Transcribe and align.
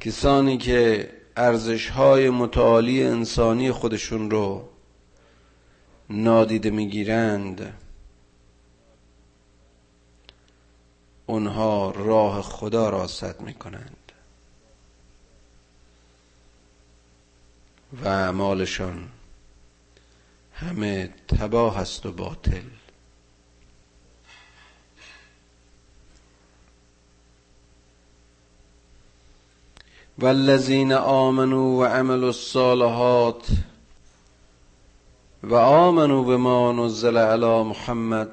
کسانی 0.00 0.58
که 0.58 1.10
ارزش 1.36 1.88
های 1.90 2.30
متعالی 2.30 3.02
انسانی 3.02 3.72
خودشون 3.72 4.30
رو 4.30 4.68
نادیده 6.10 6.70
می‌گیرند 6.70 7.74
اونها 11.26 11.90
راه 11.90 12.42
خدا 12.42 12.90
را 12.90 13.06
سد 13.06 13.40
می‌کنند 13.40 14.12
و 17.92 18.08
اعمالشان 18.08 19.08
همه 20.52 21.14
تباه 21.28 21.78
است 21.78 22.06
و 22.06 22.12
باطل. 22.12 22.62
والذین 30.18 30.92
آمنوا 30.92 31.78
و 31.78 31.84
عملوا 31.84 32.26
الصالحات 32.26 33.46
و 35.42 35.54
آمنوا 35.54 36.22
بما 36.22 36.72
نزل 36.72 37.16
علی 37.16 37.62
محمد 37.62 38.32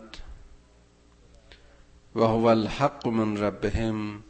و 2.16 2.24
هو 2.24 2.46
الحق 2.46 3.08
من 3.08 3.38
ربهم 3.38 4.24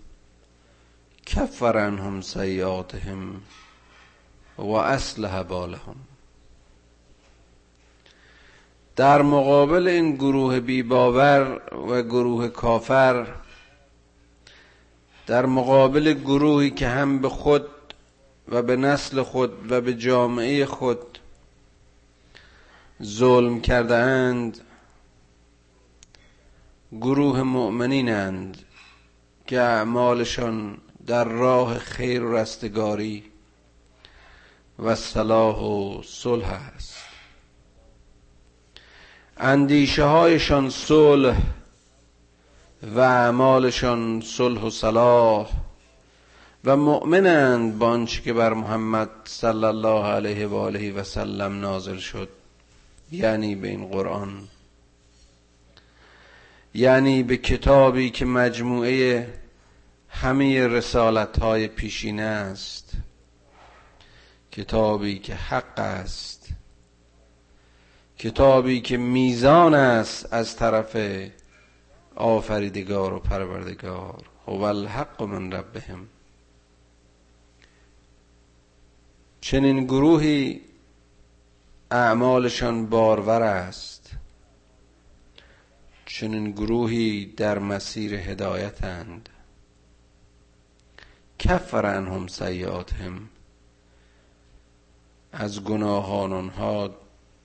کفر 1.25 1.77
عنهم 1.77 2.21
سیئاتهم 2.21 3.41
و 4.57 4.71
اصلح 4.71 5.43
بالهم. 5.43 5.95
در 8.95 9.21
مقابل 9.21 9.87
این 9.87 10.15
گروه 10.15 10.59
بیباور 10.59 11.61
و 11.89 12.01
گروه 12.01 12.47
کافر 12.47 13.42
در 15.27 15.45
مقابل 15.45 16.13
گروهی 16.13 16.71
که 16.71 16.87
هم 16.87 17.19
به 17.19 17.29
خود 17.29 17.65
و 18.47 18.61
به 18.61 18.75
نسل 18.75 19.23
خود 19.23 19.71
و 19.71 19.81
به 19.81 19.93
جامعه 19.93 20.65
خود 20.65 21.19
ظلم 23.03 23.61
کرده 23.61 23.95
اند 23.95 24.59
گروه 26.91 27.41
مؤمنینند 27.41 28.57
که 29.47 29.61
اعمالشان 29.61 30.77
در 31.07 31.23
راه 31.23 31.79
خیر 31.79 32.23
و 32.23 32.35
رستگاری 32.35 33.23
و 34.79 34.95
صلاح 34.95 35.59
و 35.59 36.01
صلح 36.03 36.47
است. 36.75 36.97
اندیشه 39.37 40.03
هایشان 40.03 40.69
صلح 40.69 41.37
و 42.83 42.99
اعمالشان 42.99 44.21
صلح 44.21 44.61
و 44.61 44.69
صلاح 44.69 45.49
و 46.65 46.77
مؤمنند 46.77 47.77
با 47.77 47.89
آنچه 47.89 48.21
که 48.21 48.33
بر 48.33 48.53
محمد 48.53 49.09
صلی 49.23 49.63
الله 49.63 50.05
علیه 50.05 50.47
و 50.47 50.55
آله 50.55 50.91
و 50.91 51.03
سلم 51.03 51.59
نازل 51.59 51.97
شد 51.97 52.29
یعنی 53.11 53.55
به 53.55 53.67
این 53.67 53.87
قرآن. 53.87 54.47
یعنی 56.73 57.23
به 57.23 57.37
کتابی 57.37 58.09
که 58.09 58.25
مجموعه 58.25 59.33
همه 60.09 60.67
رسالت 60.67 61.39
های 61.39 61.67
پیشینه 61.67 62.21
است. 62.21 62.91
کتابی 64.51 65.19
که 65.19 65.35
حق 65.35 65.79
است. 65.79 66.47
کتابی 68.17 68.81
که 68.81 68.97
میزان 68.97 69.73
است 69.73 70.33
از 70.33 70.55
طرف 70.55 70.97
آفریدگار 72.15 73.13
و 73.13 73.19
پروردگار. 73.19 74.23
هو 74.47 74.61
الحق 74.61 75.23
من 75.23 75.51
ربهم. 75.51 76.07
چنین 79.41 79.83
گروهی 79.83 80.61
اعمالشان 81.91 82.85
بارور 82.85 83.41
است. 83.41 84.11
چنین 86.05 86.51
گروهی 86.51 87.25
در 87.25 87.59
مسیر 87.59 88.13
هدایتند. 88.13 89.29
کفر 91.39 91.85
عنهم 91.85 92.27
سیئاتهم. 92.27 93.29
از 95.31 95.63
گناهان 95.63 96.33
آنها 96.33 96.95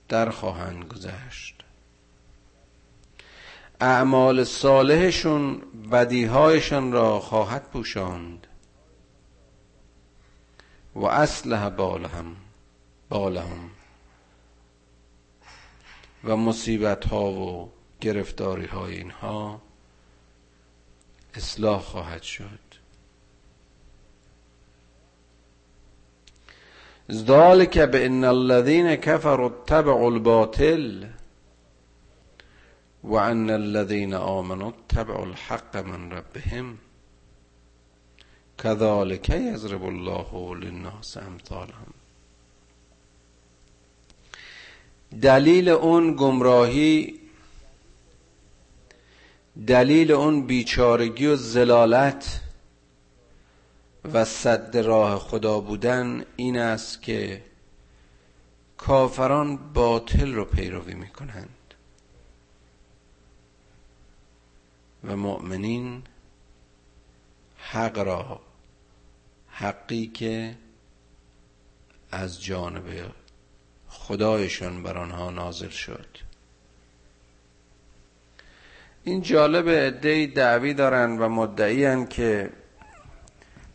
در 0.09 0.29
خواهند 0.29 0.83
گذشت. 0.83 1.58
اعمال 3.81 4.43
صالحشون 4.43 5.61
بدیهایشان 5.91 6.91
را 6.91 7.19
خواهد 7.19 7.69
پوشاند. 7.69 8.47
و 10.95 11.05
اصلح 11.05 11.69
بالهم 11.69 12.35
بالهم. 13.09 13.71
و 16.23 16.35
مصیبت 16.35 17.05
ها 17.05 17.31
و 17.31 17.71
گرفتاری 18.01 18.65
های 18.65 18.95
اینها 18.97 19.61
اصلاح 21.33 21.81
خواهد 21.81 22.21
شد. 22.23 22.59
ذلك 27.11 27.77
بان 27.77 28.23
الذين 28.23 28.95
كفروا 28.95 29.49
اتبعوا 29.49 30.07
الباطل 30.13 31.05
وان 33.03 33.49
الذين 33.49 34.13
آمنوا 34.13 34.71
اتبعوا 34.71 35.25
الحق 35.25 35.77
من 35.77 36.11
ربهم. 36.11 36.77
كذلك 38.63 39.29
يضرب 39.29 39.83
الله 39.83 40.55
للناس 40.55 41.17
امثالهم 41.17 41.93
دلیل 45.21 45.69
اون 45.69 46.15
گمراهی 46.15 47.19
دلیل 49.67 50.11
اون 50.11 50.47
بیچارگی 50.47 51.27
و 51.27 51.35
زلالت 51.35 52.41
و 54.13 54.25
صد 54.25 54.77
راه 54.77 55.19
خدا 55.19 55.59
بودن 55.59 56.25
این 56.35 56.57
است 56.57 57.01
که 57.01 57.41
کافران 58.77 59.57
باطل 59.73 60.33
رو 60.33 60.45
پیروی 60.45 60.93
می‌کنند 60.93 61.58
و 65.07 65.15
مؤمنین 65.15 66.03
حق 67.57 67.99
را 67.99 68.41
حقی 69.47 70.07
که 70.07 70.55
از 72.11 72.43
جانب 72.43 72.83
خدایشان 73.89 74.83
بر 74.83 74.97
آنها 74.97 75.29
نازل 75.29 75.69
شد. 75.69 76.07
این 79.03 79.21
جالب 79.21 79.69
عده 79.69 80.25
دعوی 80.25 80.73
دارند 80.73 81.21
و 81.21 81.29
مدعی 81.29 82.05
که 82.05 82.49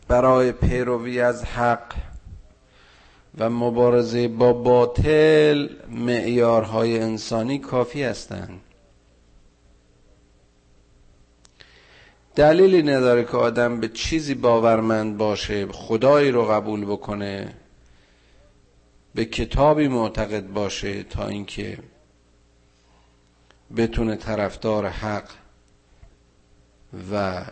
برای 0.07 0.51
پیروی 0.51 1.21
از 1.21 1.43
حق 1.43 1.95
و 3.37 3.49
مبارزه 3.49 4.27
با 4.27 4.53
باطل 4.53 5.69
معیارهای 5.89 6.99
انسانی 6.99 7.59
کافی 7.59 8.03
هستند. 8.03 8.61
دلیلی 12.35 12.83
نداره 12.83 13.23
که 13.23 13.37
آدم 13.37 13.79
به 13.79 13.87
چیزی 13.87 14.33
باورمند 14.33 15.17
باشه 15.17 15.67
خدایی 15.67 16.31
رو 16.31 16.45
قبول 16.45 16.85
بکنه 16.85 17.55
به 19.15 19.25
کتابی 19.25 19.87
معتقد 19.87 20.47
باشه 20.47 21.03
تا 21.03 21.27
اینکه 21.27 21.77
بتونه 23.77 24.15
طرفدار 24.15 24.85
حق 24.85 25.29
و 27.11 27.45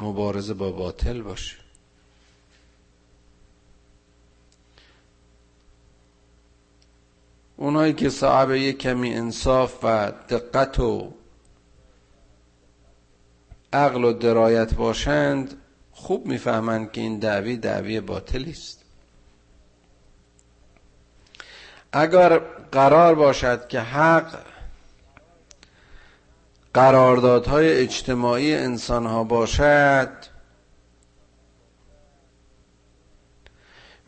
مبارزه 0.00 0.54
با 0.54 0.72
باطل 0.72 1.22
باشه. 1.22 1.56
اونایی 7.56 7.92
که 7.92 8.10
صاحب 8.10 8.50
یک 8.50 8.78
کمی 8.78 9.14
انصاف 9.14 9.78
و 9.82 10.12
دقت 10.28 10.80
و 10.80 11.12
عقل 13.74 14.04
و 14.04 14.12
درایت 14.12 14.74
باشند 14.74 15.54
خوب 15.92 16.26
می‌فهمند 16.26 16.92
که 16.92 17.00
این 17.00 17.18
دعوی 17.18 17.56
دعوی 17.56 18.00
باطلی 18.00 18.50
است. 18.50 18.84
اگر 21.92 22.38
قرار 22.72 23.14
باشد 23.14 23.68
که 23.68 23.80
حق 23.80 24.38
قراردادهای 26.74 27.72
اجتماعی 27.82 28.54
انسان 28.54 29.06
ها 29.06 29.24
باشد 29.24 30.08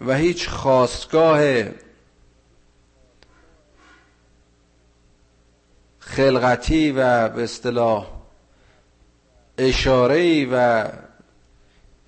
و 0.01 0.15
هیچ 0.15 0.49
خواستگاه 0.49 1.41
خلقتی 5.99 6.93
و 6.93 7.29
به 7.29 7.45
اصطلاح 7.45 8.16
اشاره 9.58 10.47
و 10.53 10.88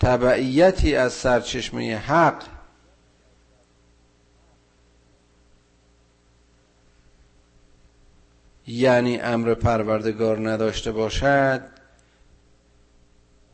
تبعیتی 0.01 0.97
از 0.97 1.13
سرچشمه 1.13 1.97
حق 1.97 2.43
یعنی 8.67 9.19
امر 9.19 9.55
پروردگار 9.55 10.51
نداشته 10.51 10.93
باشد 10.93 11.63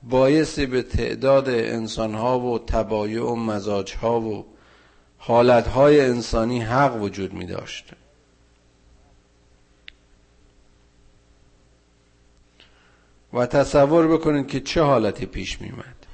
بایستی 0.03 0.67
به 0.67 0.83
تعداد 0.83 1.49
انسانها 1.49 2.41
و 2.41 2.59
تبایع 2.59 3.23
و 3.23 3.35
مزاجها 3.35 4.21
و 4.21 4.47
حالتهای 5.19 6.01
انسانی 6.01 6.61
حق 6.61 7.03
وجود 7.03 7.33
می 7.33 7.47
داشت 7.47 7.85
و 13.35 13.47
تصور 13.47 14.09
بکنید 14.09 14.49
که 14.49 14.61
چه 14.61 14.83
حالتی 14.83 15.27
پیش 15.27 15.61
میمد 15.61 16.07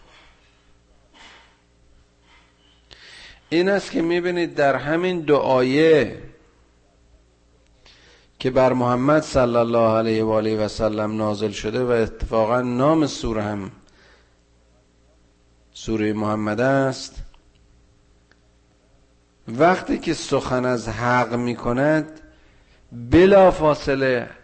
این 3.48 3.68
است 3.68 3.90
که 3.90 4.02
می‌بینید 4.02 4.54
در 4.54 4.76
همین 4.76 5.20
دو 5.20 5.36
آیه 5.36 6.22
که 8.38 8.50
بر 8.50 8.72
محمد 8.72 9.22
صلی 9.22 9.56
الله 9.56 9.98
علیه 9.98 10.24
و 10.24 10.30
آله 10.30 10.64
و 10.64 10.68
سلم 10.68 11.16
نازل 11.16 11.50
شده 11.50 11.84
و 11.84 11.90
اتفاقا 11.90 12.60
نام 12.60 13.06
سوره 13.06 13.42
هم 13.42 13.70
سوره 15.72 16.12
محمد 16.12 16.60
است 16.60 17.22
وقتی 19.48 19.98
که 19.98 20.14
سخن 20.14 20.64
از 20.64 20.88
حق 20.88 21.34
می 21.34 21.56
کند 21.56 22.20
بلا 22.92 23.50
فاصله 23.50 24.39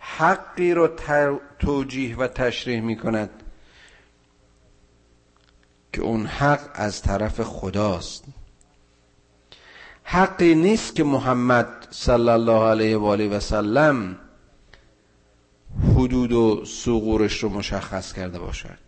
حقی 0.00 0.74
رو 0.74 0.88
توجیه 1.58 2.16
و 2.16 2.26
تشریح 2.26 2.80
می 2.80 2.96
کند 2.96 3.30
که 5.92 6.02
اون 6.02 6.26
حق 6.26 6.70
از 6.74 7.02
طرف 7.02 7.40
خداست. 7.40 8.24
حقی 10.04 10.54
نیست 10.54 10.96
که 10.96 11.04
محمد 11.04 11.88
صلی 11.90 12.28
الله 12.28 12.64
علیه 12.64 12.96
و 12.96 13.04
آله 13.04 13.28
و 13.28 13.40
سلم 13.40 14.18
حدود 15.96 16.32
و 16.32 16.64
سقورش 16.64 17.42
رو 17.42 17.48
مشخص 17.48 18.12
کرده 18.12 18.38
باشد. 18.38 18.78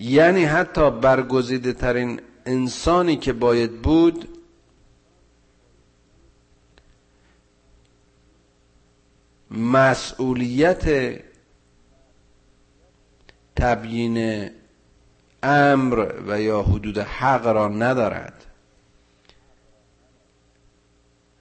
یعنی 0.00 0.44
حتی 0.44 0.90
برگزیده 0.90 1.72
ترین 1.72 2.20
انسانی 2.46 3.16
که 3.16 3.32
باید 3.32 3.82
بود 3.82 4.35
مسئولیت 9.50 10.84
تبیین 13.56 14.50
امر 15.42 16.12
و 16.26 16.40
یا 16.40 16.62
حدود 16.62 16.98
حق 16.98 17.46
را 17.46 17.68
ندارد. 17.68 18.46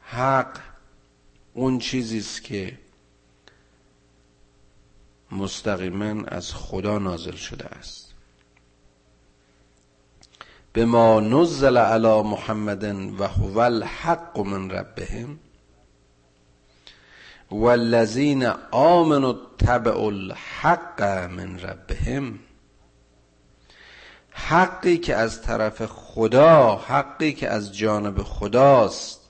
حق 0.01 0.59
اون 1.53 1.79
چیزی 1.79 2.17
است 2.17 2.43
که 2.43 2.77
مستقیما 5.31 6.23
از 6.27 6.53
خدا 6.53 6.99
نازل 6.99 7.35
شده 7.35 7.65
است. 7.65 8.13
به 10.73 10.85
ما 10.85 11.19
نزل 11.19 11.77
علی 11.77 12.21
محمد 12.21 12.83
و 13.19 13.27
هو 13.27 13.59
الحق 13.59 14.39
من 14.39 14.69
ربهم 14.69 15.39
والذین 17.55 18.45
آمنوا 18.71 19.33
تبع 19.57 19.97
الحق 19.97 21.01
من 21.03 21.59
ربهم. 21.59 22.39
حقی 24.31 24.97
که 24.97 25.15
از 25.15 25.41
طرف 25.41 25.85
خدا 25.85 26.75
حقی 26.75 27.33
که 27.33 27.49
از 27.49 27.77
جانب 27.77 28.23
خداست. 28.23 29.29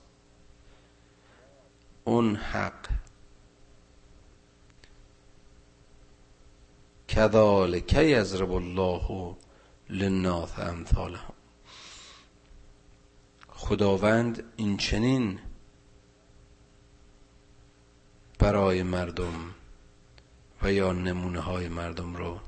اون 2.03 2.35
حق. 2.35 2.89
کذالک 7.07 7.93
یضرب 7.93 8.51
الله 8.51 9.35
للناس 9.89 10.59
امثالهم. 10.59 11.33
خداوند 13.47 14.43
این 14.57 14.77
چنین 14.77 15.39
برای 18.45 18.83
مردم 18.83 19.33
و 20.61 20.73
یا 20.73 20.91
نمونه 20.91 21.39
های 21.39 21.67
مردم 21.67 22.15
رو 22.15 22.39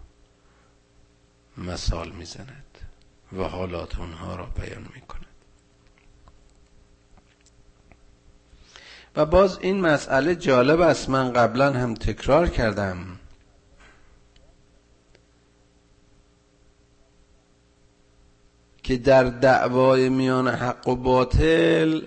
مثال 1.58 2.12
می‌زند 2.12 2.78
و 3.38 3.44
حالات 3.44 4.00
اونها 4.00 4.36
را 4.36 4.46
بیان 4.46 4.88
می‌کند. 4.96 5.26
و 9.16 9.26
باز 9.26 9.58
این 9.62 9.82
مسئله 9.82 10.36
جالب 10.36 10.82
است. 10.82 11.10
من 11.10 11.34
قبلا 11.34 11.74
هم 11.74 11.94
تکرار 11.94 12.50
کردم. 12.50 13.20
که 18.84 18.98
در 18.98 19.24
دعوای 19.24 20.10
میان 20.10 20.48
حق 20.48 20.88
و 20.88 20.96
باطل 20.96 22.02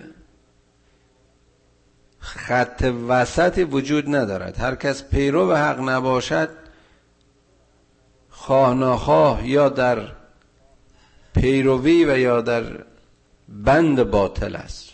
خط 2.21 2.93
وسطی 3.09 3.65
وجود 3.65 4.15
ندارد. 4.15 4.59
هر 4.59 4.75
کس 4.75 5.05
پیرو 5.05 5.47
به 5.47 5.59
حق 5.59 5.81
نباشد 5.81 6.49
خواه 8.31 9.49
یا 9.49 9.69
در 9.69 10.13
پیروی 11.35 12.05
و 12.05 12.19
یا 12.19 12.41
در 12.41 12.85
بند 13.49 14.03
باطل 14.03 14.57
است. 14.57 14.91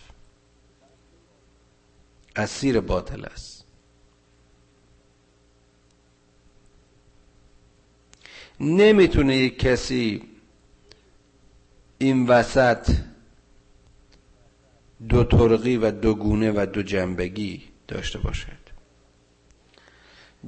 اسیر 2.37 2.81
باطل 2.81 3.25
است. 3.25 3.65
نمی‌تونه 8.61 9.37
یک 9.37 9.59
کسی 9.59 10.29
این 11.99 12.27
وسط 12.27 12.91
دو 15.09 15.25
طرقی 15.25 15.77
و 15.77 15.91
دو 15.91 16.15
گونه 16.15 16.53
و 16.53 16.67
دو 16.67 16.83
جنبگی 16.83 17.63
داشته 17.89 18.19
باشد. 18.19 18.67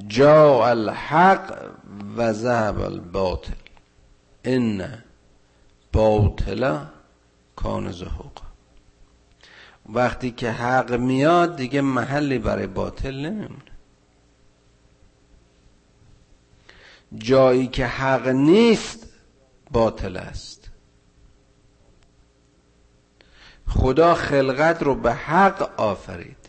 جا 0.06 0.66
الحق 0.66 1.72
و 2.16 2.32
ذهب 2.32 2.81
الباطل. 2.81 3.52
ان 4.44 5.05
باطل 5.92 6.85
کان 7.56 7.92
زهوق. 7.92 8.33
وقتی 9.92 10.30
که 10.30 10.50
حق 10.50 10.92
میاد 10.92 11.56
دیگه 11.56 11.80
محلی 11.80 12.38
برای 12.38 12.66
باطل 12.66 13.14
نمیمونه. 13.14 13.62
جایی 17.14 17.66
که 17.66 17.87
حق 17.87 18.28
نیست 18.28 19.06
باطل 19.71 20.16
است. 20.16 20.58
خدا 23.68 24.14
خلقت 24.14 24.82
رو 24.82 24.94
به 24.94 25.12
حق 25.12 25.80
آفرید. 25.80 26.48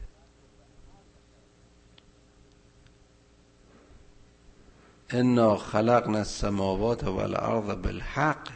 انا 5.10 5.58
خلقنا 5.58 6.18
السماوات 6.18 7.04
والارض 7.04 7.76
بالحق. 7.76 8.50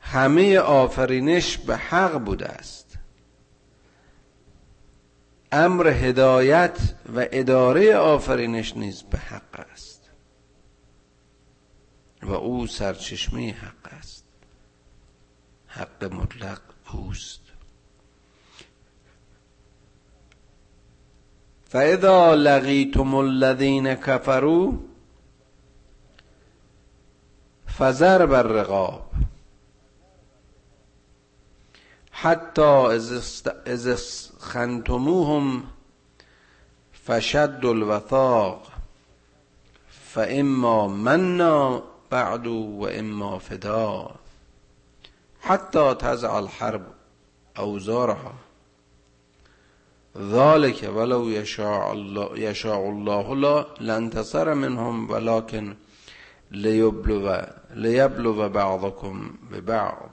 همه 0.00 0.58
آفرینش 0.58 1.58
به 1.58 1.76
حق 1.76 2.18
بوده 2.18 2.48
است. 2.48 2.98
امر 5.52 5.88
هدایت 5.88 6.78
و 7.16 7.26
اداره 7.32 7.96
آفرینش 7.96 8.76
نیز 8.76 9.02
به 9.02 9.18
حق 9.18 9.66
است. 9.72 10.10
و 12.22 12.32
او 12.32 12.66
سرچشمه 12.66 13.52
حق 13.52 13.92
است. 13.92 14.19
حق 15.70 16.04
مطلق 16.04 16.60
اوست. 16.92 17.40
فاذا 21.70 22.34
لقیتم 22.34 23.14
الذین 23.14 23.94
کفروا 23.94 24.72
فضرب 27.78 28.32
الرقاب. 28.32 29.10
حتی 32.12 32.62
از 33.66 34.30
خنتموهم 34.40 35.62
فشد 37.06 37.64
الوثاق. 37.64 38.72
فاما 39.90 40.88
منا 40.88 41.82
بعد 42.10 42.46
و 42.46 42.88
اما 42.92 43.38
فدا 43.38 44.19
حتی 45.40 45.94
تزع 45.94 46.34
الحرب 46.34 46.82
اوزارها. 47.58 48.32
ذالک 50.18 50.90
ولو 50.94 51.30
یشاء 51.30 51.90
الله, 51.90 52.40
یشاء 52.40 52.78
الله 52.78 53.34
لا 53.34 53.66
لانتصر 53.80 54.54
منهم 54.54 55.10
ولكن 55.10 55.76
لیبلو 56.50 57.42
لیبلو 57.74 58.48
بعضکم 58.48 59.30
ببعض. 59.52 60.10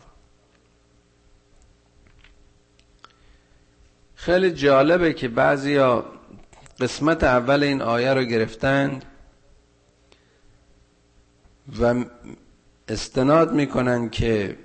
خیلی 4.15 4.51
جالبه 4.51 5.13
که 5.13 5.27
بعضیا 5.27 6.05
قسمت 6.79 7.23
اول 7.23 7.63
این 7.63 7.81
آیه 7.81 8.13
رو 8.13 8.23
گرفتند 8.23 9.05
و 11.79 12.05
استناد 12.87 13.53
می‌کنن 13.53 14.09
که 14.09 14.57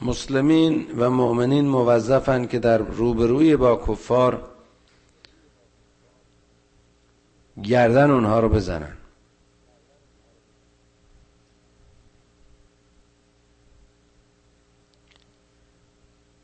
مسلمین 0.00 0.86
و 0.98 1.10
مؤمنین 1.10 1.68
موظفن 1.68 2.46
که 2.46 2.58
در 2.58 2.78
روبروی 2.78 3.56
با 3.56 3.76
کفار 3.76 4.48
گردن 7.62 8.10
اونها 8.10 8.40
رو 8.40 8.48
بزنن. 8.48 8.96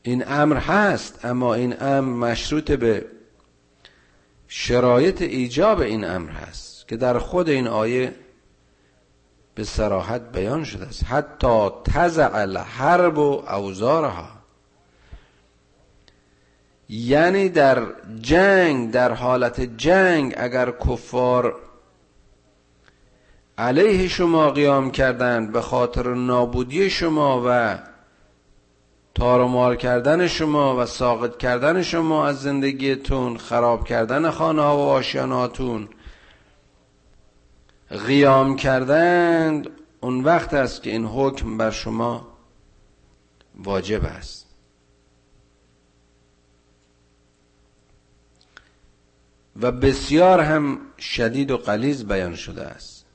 این 0.03 0.25
امر 0.27 0.57
هست 0.57 1.25
اما 1.25 1.55
این 1.55 1.83
امر 1.83 2.31
مشروط 2.31 2.73
به 2.73 3.07
شرایط 4.49 5.23
ایجاب 5.23 5.81
این 5.81 6.05
امر 6.05 6.31
هست 6.31 6.89
که 6.89 6.97
در 6.97 7.19
خود 7.19 7.49
این 7.49 7.69
آیه 7.69 8.15
به 9.55 9.65
سراحت 9.65 10.33
بیان 10.33 10.65
شده 10.65 10.87
است. 10.87 11.05
حتی 11.05 11.71
تزع 11.85 12.31
الحرب 12.35 13.19
و 13.19 13.43
اوزارها. 13.49 14.29
یعنی 16.89 17.49
در 17.49 17.87
جنگ 18.21 18.91
در 18.91 19.13
حالت 19.13 19.61
جنگ 19.61 20.35
اگر 20.37 20.71
کفار 20.71 21.55
علیه 23.59 24.09
شما 24.09 24.51
قیام 24.51 24.91
کردند 24.91 25.53
به 25.53 25.61
خاطر 25.61 26.15
نابودی 26.15 26.91
شما 26.91 27.43
و 27.47 27.79
تارمار 29.15 29.77
کردن 29.77 30.27
شما 30.27 30.77
و 30.77 30.87
ساقط 30.87 31.37
کردن 31.37 31.83
شما 31.83 32.27
از 32.27 32.43
زندگیتون 32.43 33.37
خراب 33.37 33.85
کردن 33.85 34.31
خانه 34.31 34.63
و 34.63 34.65
آشیاناتون 34.65 35.89
قیام 37.93 38.57
کردند 38.57 39.71
اون 40.01 40.25
وقت 40.25 40.55
است 40.55 40.83
که 40.83 40.91
این 40.91 41.05
حکم 41.05 41.59
بر 41.59 41.71
شما 41.71 42.29
واجب 43.55 44.05
است. 44.05 44.47
و 49.61 49.73
بسیار 49.73 50.41
هم 50.41 50.79
شدید 50.99 51.51
و 51.51 51.57
قلیز 51.57 52.05
بیان 52.05 52.35
شده 52.35 52.63
است. 52.63 53.07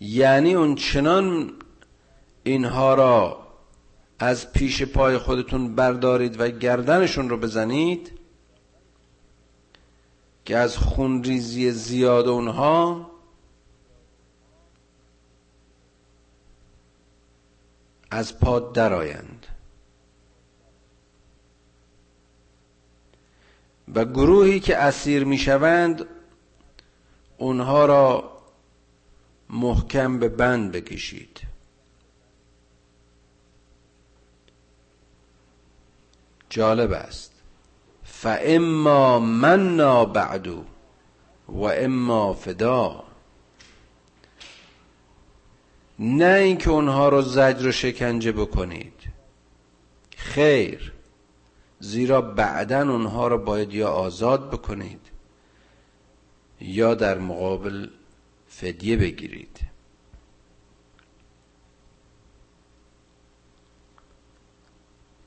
یعنی 0.00 0.54
اون 0.54 0.74
چنان 0.74 1.52
اینها 2.42 2.94
را 2.94 3.46
از 4.18 4.52
پیش 4.52 4.82
پای 4.82 5.18
خودتون 5.18 5.74
بردارید 5.74 6.40
و 6.40 6.48
گردنشون 6.48 7.28
رو 7.28 7.36
بزنید 7.36 8.15
که 10.46 10.56
از 10.56 10.76
خونریزی 10.76 11.70
زیاد 11.72 12.28
اونها 12.28 13.10
از 18.10 18.38
پاد 18.38 18.72
درآیند. 18.72 19.46
و 23.94 24.04
گروهی 24.04 24.60
که 24.60 24.76
اسیر 24.76 25.24
می‌شوند 25.24 26.06
اونها 27.38 27.86
را 27.86 28.32
محکم 29.50 30.18
به 30.18 30.28
بند 30.28 30.72
بکشید. 30.72 31.40
جالب 36.50 36.92
است. 36.92 37.35
فاما 38.22 39.18
منا 39.18 40.04
بعدو 40.04 40.64
و 41.48 41.62
اما 41.62 42.32
فدا. 42.32 43.04
نه 45.98 46.24
اینکه 46.24 46.70
اونها 46.70 47.08
رو 47.08 47.22
زجر 47.22 47.66
و 47.66 47.72
شکنجه 47.72 48.32
بکنید. 48.32 48.92
خیر. 50.16 50.92
زیرا 51.80 52.20
بعدا 52.20 52.92
اونها 52.92 53.28
رو 53.28 53.38
باید 53.38 53.74
یا 53.74 53.88
آزاد 53.88 54.50
بکنید 54.50 55.00
یا 56.60 56.94
در 56.94 57.18
مقابل 57.18 57.88
فدیه 58.48 58.96
بگیرید. 58.96 59.60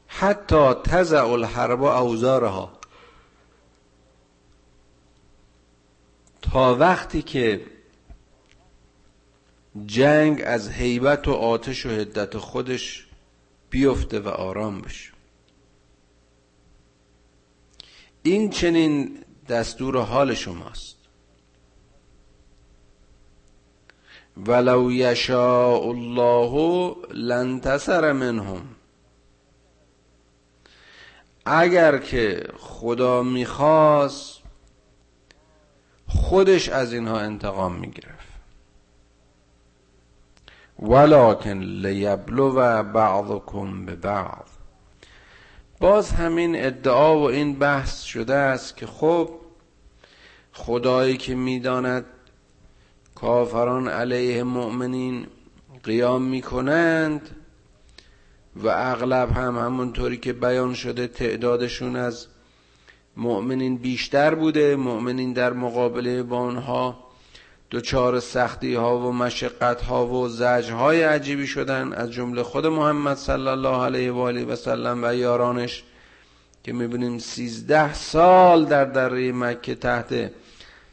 حتی 0.08 0.74
تزع 0.74 1.28
الحرب 1.28 1.84
اوزارها. 1.84 2.79
تا 6.42 6.76
وقتی 6.76 7.22
که 7.22 7.66
جنگ 9.86 10.42
از 10.46 10.70
حیبت 10.70 11.28
و 11.28 11.32
آتش 11.32 11.86
و 11.86 11.90
هدت 11.90 12.38
خودش 12.38 13.08
بیفته 13.70 14.20
و 14.20 14.28
آرام 14.28 14.82
بشه. 14.82 15.12
این 18.24 18.50
چنین 18.50 19.24
دستور 19.50 20.02
حال 20.02 20.34
شماست. 20.34 20.96
ولو 24.38 24.92
یشاء 24.92 25.90
الله 25.90 26.96
لانتصر 27.12 28.12
منهم. 28.12 28.76
اگر 31.46 31.98
که 31.98 32.44
خدا 32.58 33.24
می‌خواست 33.24 34.39
خودش 36.10 36.70
از 36.70 36.94
اینها 36.94 37.20
انتقام 37.20 37.76
می‌گرفت. 37.76 38.30
ولکن 40.80 41.58
لیبلو 41.58 42.52
بعضکم 42.84 43.86
به 43.86 43.96
بعض. 43.96 44.48
باز 45.80 46.12
همین 46.12 46.66
ادعا 46.66 47.20
و 47.20 47.24
این 47.24 47.60
بحث 47.60 48.02
شده 48.02 48.36
است 48.36 48.78
که 48.78 48.88
خب 48.88 49.30
خدایی 50.54 51.18
که 51.18 51.36
می‌داند 51.36 52.06
کافران 53.16 53.88
علیه 53.88 54.44
مؤمنین 54.44 55.28
قیام 55.84 56.22
می‌کنند 56.22 57.36
و 58.56 58.68
اغلب 58.68 59.32
هم 59.32 59.58
همونطوری 59.58 60.18
که 60.18 60.34
بیان 60.34 60.74
شده 60.74 61.08
تعدادشون 61.08 61.96
از 61.96 62.28
مؤمنین 63.18 63.78
بیشتر 63.78 64.36
بوده 64.36 64.76
مؤمنین 64.76 65.34
در 65.34 65.54
مقابله 65.54 66.24
با 66.24 66.38
آنها 66.38 67.10
دچار 67.72 68.20
سختی 68.20 68.76
ها 68.76 69.00
و 69.00 69.12
مشقت 69.12 69.82
ها 69.82 70.08
و 70.08 70.28
زجر 70.28 70.74
های 70.74 71.04
عجیبی 71.04 71.48
شدن. 71.48 71.94
از 71.94 72.12
جمله 72.12 72.44
خود 72.44 72.68
محمد 72.68 73.18
صلی 73.18 73.48
الله 73.48 73.84
علیه 73.84 74.12
و 74.12 74.20
آله 74.20 74.46
و 74.46 74.56
سلم 74.56 75.04
و 75.04 75.16
یارانش 75.16 75.84
که 76.64 76.74
می‌بینیم 76.74 77.20
سیزده 77.20 77.94
سال 77.94 78.66
در 78.66 78.86
دره 78.86 79.32
مکه 79.32 79.76
تحت 79.76 80.32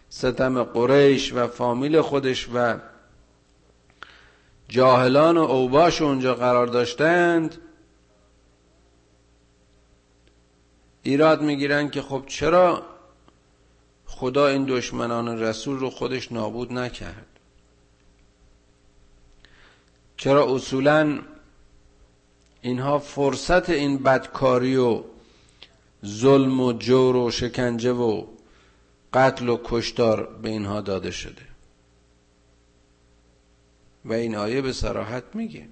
ستم 0.08 0.62
قریش 0.62 1.32
و 1.32 1.46
فامیل 1.46 2.00
خودش 2.00 2.48
و 2.54 2.74
جاهلان 4.68 5.36
و 5.36 5.40
اوباش 5.40 6.02
اونجا 6.02 6.34
قرار 6.34 6.66
داشتند. 6.66 7.58
ایراد 11.06 11.42
می‌گیرن 11.42 11.90
که 11.90 12.02
خب 12.02 12.22
چرا 12.26 12.82
خدا 14.06 14.46
این 14.46 14.64
دشمنان 14.64 15.40
رسول 15.40 15.78
رو 15.78 15.90
خودش 15.90 16.32
نابود 16.32 16.72
نکرد؟ 16.72 17.26
چرا 20.16 20.54
اصولا 20.54 21.18
اینها 22.60 22.98
فرصت 22.98 23.70
این 23.70 23.98
بدکاری 23.98 24.76
و 24.76 25.02
ظلم 26.06 26.60
و 26.60 26.72
جور 26.72 27.16
و 27.16 27.30
شکنجه 27.30 27.92
و 27.92 28.24
قتل 29.14 29.48
و 29.48 29.58
کشتار 29.64 30.26
به 30.42 30.48
اینها 30.48 30.80
داده 30.80 31.10
شده؟ 31.10 31.42
و 34.04 34.12
این 34.12 34.36
آیه 34.36 34.60
به 34.60 34.72
سراحت 34.72 35.24
میگه. 35.34 35.68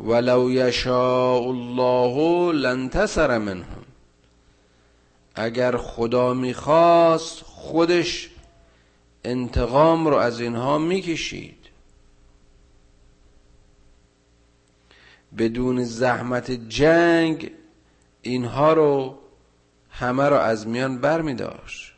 ولو 0.00 0.50
یشاء 0.50 1.42
الله 1.42 2.52
لانتصر 2.52 3.38
منهم. 3.38 3.87
اگر 5.38 5.76
خدا 5.76 6.34
می‌خواست 6.34 7.42
خودش 7.42 8.30
انتقام 9.24 10.06
رو 10.06 10.16
از 10.16 10.40
اینها 10.40 10.78
می‌کشید. 10.78 11.58
بدون 15.38 15.84
زحمت 15.84 16.50
جنگ 16.50 17.50
اینها 18.22 18.72
رو 18.72 19.18
همه 19.90 20.24
رو 20.28 20.36
از 20.36 20.66
میان 20.66 20.98
بر 20.98 21.20
می 21.20 21.34
داشت 21.34 21.92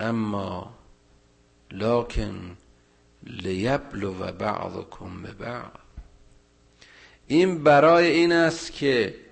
اما 0.00 0.74
لکن 1.70 2.56
لیبلو 3.22 4.14
و 4.14 4.32
بعضکم 4.32 5.22
به 5.22 5.32
بعض 5.32 5.84
این 7.26 7.64
برای 7.64 8.06
این 8.06 8.32
است 8.32 8.72
که 8.72 9.23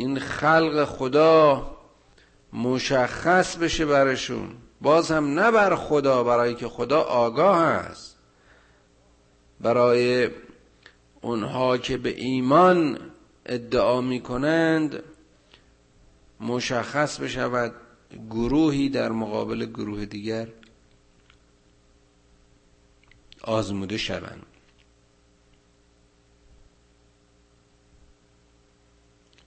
این 0.00 0.18
خلق 0.18 0.84
خدا 0.84 1.70
مشخص 2.52 3.56
بشه 3.56 3.86
برشون. 3.86 4.48
باز 4.80 5.10
هم 5.10 5.40
نه 5.40 5.50
بر 5.50 5.76
خدا 5.76 6.24
برای 6.24 6.54
که 6.54 6.68
خدا 6.68 7.00
آگاه 7.00 7.62
است. 7.62 8.16
برای 9.60 10.30
اونها 11.20 11.78
که 11.78 11.96
به 11.96 12.20
ایمان 12.20 12.98
ادعا 13.46 14.00
می 14.00 14.20
کنند 14.20 15.02
مشخص 16.40 17.20
بشود 17.20 17.74
گروهی 18.30 18.88
در 18.88 19.12
مقابل 19.12 19.66
گروه 19.66 20.04
دیگر 20.04 20.48
آزموده 23.42 23.96
شوند. 23.96 24.46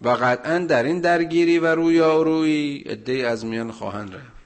و 0.03 0.09
قطعا 0.09 0.59
در 0.59 0.83
این 0.83 0.99
درگیری 0.99 1.59
و 1.59 1.75
روی 1.75 2.77
عده 2.77 3.27
از 3.27 3.45
میان 3.45 3.71
خواهند 3.71 4.15
رفت. 4.15 4.43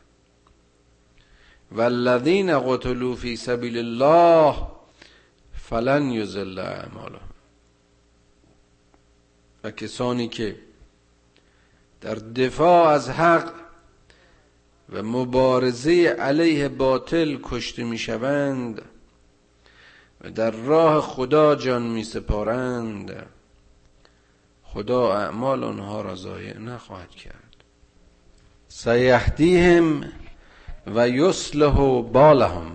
والذین 1.72 2.60
قتلوا 2.60 3.16
فی 3.16 3.36
سبیل 3.36 3.78
الله 3.78 4.56
فلن 5.54 6.12
یزل 6.12 6.60
اعمالهم. 6.60 7.22
و 9.64 9.72
کسانی 9.72 10.28
که 10.28 10.56
در 12.02 12.16
دفاع 12.16 12.88
از 12.88 13.10
حق 13.10 13.54
و 14.90 15.04
مبارزه 15.04 15.92
علیه 16.20 16.70
باطل 16.70 17.38
کشته 17.44 17.84
می‌شوند 17.84 18.82
و 20.22 20.32
در 20.32 20.52
راه 20.52 21.02
خدا 21.02 21.56
جان 21.56 21.84
می 21.84 22.04
سپارند 22.04 23.26
خدا 24.74 25.18
اعمال 25.18 25.64
آنها 25.64 26.02
را 26.02 26.16
ضایع 26.16 26.58
نخواهد 26.58 27.10
کرد. 27.10 27.56
سیهدیهم 28.68 30.04
و 30.88 31.10
یصلح 31.10 32.02
بالهم. 32.02 32.72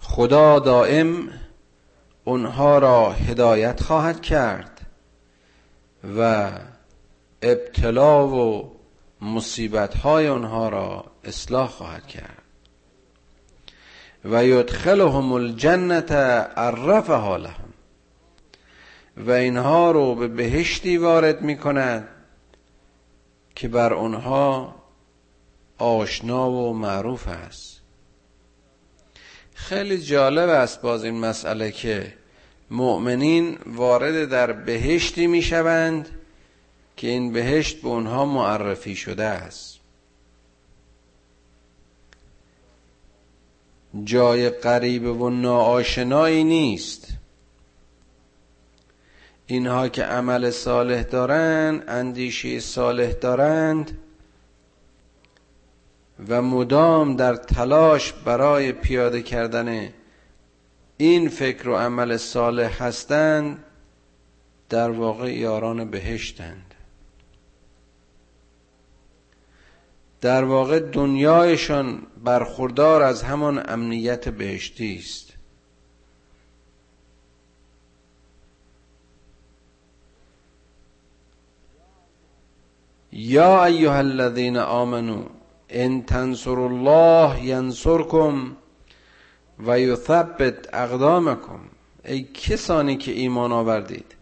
خدا 0.00 0.58
دائم 0.58 1.28
اونها 2.24 2.78
را 2.78 3.12
هدایت 3.12 3.82
خواهد 3.82 4.20
کرد 4.20 4.80
و 6.18 6.50
ابتلا 7.42 8.28
و 8.28 8.72
مصیبت 9.20 9.96
های 9.96 10.26
اونها 10.26 10.68
را 10.68 11.04
اصلاح 11.24 11.68
خواهد 11.68 12.06
کرد. 12.06 12.42
و 14.24 14.44
یدخلهم 14.44 15.32
الجنت 15.32 16.12
عرفها 16.12 17.36
لهم. 17.36 17.65
و 19.16 19.30
اینها 19.30 19.90
رو 19.90 20.14
به 20.14 20.28
بهشتی 20.28 20.96
وارد 20.96 21.42
می 21.42 21.56
کند 21.56 22.08
که 23.54 23.68
بر 23.68 23.94
آنها 23.94 24.74
آشنا 25.78 26.50
و 26.50 26.72
معروف 26.72 27.28
است. 27.28 27.80
خیلی 29.54 29.98
جالب 29.98 30.48
است 30.48 30.82
باز 30.82 31.04
این 31.04 31.20
مسئله 31.20 31.72
که 31.72 32.14
مؤمنین 32.70 33.58
وارد 33.66 34.28
در 34.28 34.52
بهشتی 34.52 35.26
می 35.26 35.42
شوند 35.42 36.08
که 36.96 37.08
این 37.08 37.32
بهشت 37.32 37.80
به 37.82 37.88
اونها 37.88 38.24
معرفی 38.24 38.96
شده 38.96 39.24
است. 39.24 39.80
جای 44.04 44.50
قریب 44.50 45.04
و 45.06 45.30
ناآشنایی 45.30 46.44
نیست. 46.44 47.15
اینها 49.46 49.88
که 49.88 50.02
عمل 50.02 50.50
صالح 50.50 51.02
دارند 51.02 51.84
اندیشه 51.88 52.60
صالح 52.60 53.12
دارند 53.12 53.98
و 56.28 56.42
مدام 56.42 57.16
در 57.16 57.34
تلاش 57.34 58.12
برای 58.12 58.72
پیاده 58.72 59.22
کردن 59.22 59.92
این 60.96 61.28
فکر 61.28 61.68
و 61.68 61.76
عمل 61.76 62.16
صالح 62.16 62.82
هستند 62.82 63.64
در 64.68 64.90
واقع 64.90 65.32
یاران 65.32 65.90
بهشتند. 65.90 66.74
در 70.20 70.44
واقع 70.44 70.80
دنیایشان 70.80 72.06
برخوردار 72.24 73.02
از 73.02 73.22
همان 73.22 73.62
امنیت 73.68 74.28
بهشتی 74.28 74.96
است. 74.98 75.25
یا 83.18 83.64
ایها 83.64 83.96
الذین 83.96 84.56
آمنو 84.56 85.24
ان 85.70 86.02
تنصروا 86.02 86.68
الله 86.68 87.44
ینصرکم 87.44 88.56
و 89.66 89.80
یثبت 89.80 90.74
اقدامکم. 90.74 91.60
ای 92.04 92.22
کسانی 92.22 92.96
که 92.96 93.12
ایمان 93.12 93.52
آوردید 93.52 94.14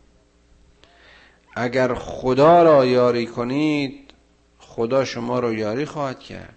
اگر 1.57 1.94
خدا 1.94 2.62
را 2.62 2.85
یاری 2.87 3.26
کنید 3.26 4.11
خدا 4.59 5.04
شما 5.04 5.38
را 5.38 5.52
یاری 5.52 5.85
خواهد 5.85 6.20
کرد. 6.20 6.54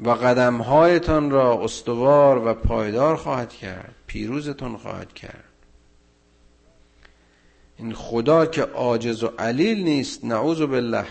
و 0.00 0.10
قدمهایتان 0.10 1.30
را 1.30 1.64
استوار 1.64 2.48
و 2.48 2.54
پایدار 2.54 3.16
خواهد 3.16 3.52
کرد 3.52 3.94
پیروزتون 4.06 4.76
خواهد 4.76 5.12
کرد. 5.12 5.45
این 7.78 7.94
خدا 7.94 8.46
که 8.46 8.62
عاجز 8.62 9.22
و 9.22 9.26
علیل 9.38 9.84
نیست 9.84 10.24
نعوذ 10.24 10.62
بالله. 10.62 11.06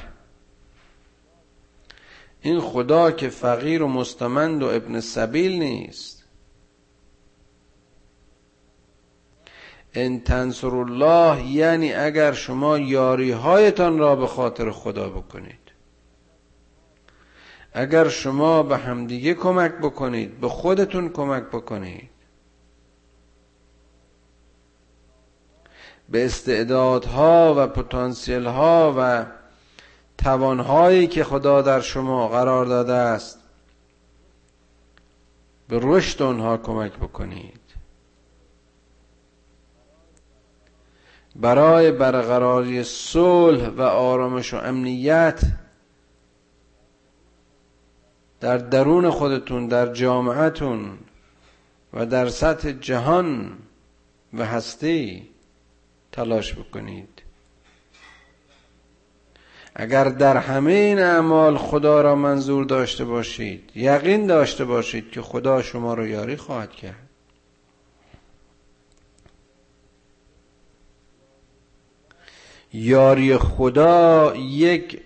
این 2.41 2.59
خدا 2.59 3.11
که 3.11 3.29
فقیر 3.29 3.83
و 3.83 3.87
مستمند 3.87 4.63
و 4.63 4.67
ابن 4.67 4.99
سبیل 4.99 5.59
نیست. 5.59 6.23
ان 9.93 10.19
تنصر 10.19 10.75
الله 10.75 11.47
یعنی 11.47 11.93
اگر 11.93 12.33
شما 12.33 12.79
یاری 12.79 13.31
هایتان 13.31 13.97
را 13.97 14.15
به 14.15 14.27
خاطر 14.27 14.71
خدا 14.71 15.09
بکنید. 15.09 15.65
اگر 17.73 18.07
شما 18.07 18.63
به 18.63 18.77
همدیگه 18.77 19.33
کمک 19.33 19.71
بکنید 19.71 20.39
به 20.39 20.49
خودتون 20.49 21.09
کمک 21.09 21.43
بکنید. 21.43 22.14
به 26.09 26.25
استعدادها 26.25 27.53
و 27.57 27.67
پتانسیل 27.67 28.45
ها 28.45 28.93
و 28.97 29.25
توانهایی 30.17 31.07
که 31.07 31.23
خدا 31.23 31.61
در 31.61 31.81
شما 31.81 32.27
قرار 32.27 32.65
داده 32.65 32.93
است 32.93 33.39
به 35.67 35.79
رشد 35.81 36.21
آنها 36.21 36.57
کمک 36.57 36.93
بکنید. 36.93 37.59
برای 41.35 41.91
برقراری 41.91 42.83
صلح 42.83 43.67
و 43.69 43.81
آرامش 43.81 44.53
و 44.53 44.57
امنیت 44.57 45.41
در 48.39 48.57
درون 48.57 49.09
خودتون 49.09 49.67
در 49.67 49.93
جامعتون 49.93 50.97
و 51.93 52.05
در 52.05 52.29
سطح 52.29 52.71
جهان 52.71 53.57
و 54.33 54.45
هستی 54.45 55.29
تلاش 56.15 56.53
بکنید. 56.53 57.21
اگر 59.75 60.03
در 60.03 60.37
همه 60.37 60.71
این 60.71 60.99
اعمال 60.99 61.57
خدا 61.57 62.01
را 62.01 62.15
منظور 62.15 62.65
داشته 62.65 63.05
باشید 63.05 63.71
یقین 63.75 64.27
داشته 64.27 64.65
باشید 64.65 65.11
که 65.11 65.21
خدا 65.21 65.61
شما 65.61 65.93
را 65.93 66.07
یاری 66.07 66.35
خواهد 66.35 66.71
کرد. 66.71 67.09
یاری 72.73 73.37
خدا 73.37 74.35
یک 74.35 75.01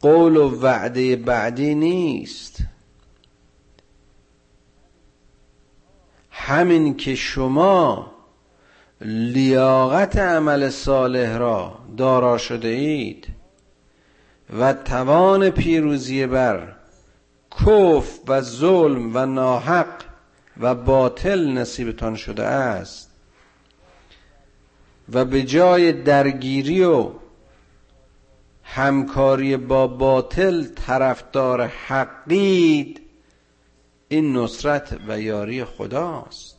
قول 0.00 0.36
و 0.36 0.60
وعده 0.60 1.16
بعدی 1.16 1.74
نیست. 1.74 2.58
همین 6.30 6.96
که 6.96 7.14
شما 7.14 8.12
لیاقت 9.04 10.16
عمل 10.16 10.68
صالح 10.68 11.36
را 11.36 11.78
دارا 11.96 12.38
شده 12.38 12.68
اید 12.68 13.28
و 14.58 14.72
توان 14.72 15.50
پیروزی 15.50 16.26
بر 16.26 16.72
کف 17.50 18.18
و 18.28 18.40
ظلم 18.40 19.16
و 19.16 19.26
ناحق 19.26 20.02
و 20.60 20.74
باطل 20.74 21.52
نصیبتان 21.52 22.16
شده 22.16 22.44
است. 22.44 23.10
و 25.12 25.24
به 25.24 25.42
جای 25.42 25.92
درگیری 25.92 26.84
و 26.84 27.10
همکاری 28.62 29.56
با 29.56 29.86
باطل 29.86 30.64
طرفدار 30.64 31.66
حقید 31.66 33.00
این 34.08 34.36
نصرت 34.36 34.98
و 35.08 35.20
یاری 35.20 35.64
خداست. 35.64 36.51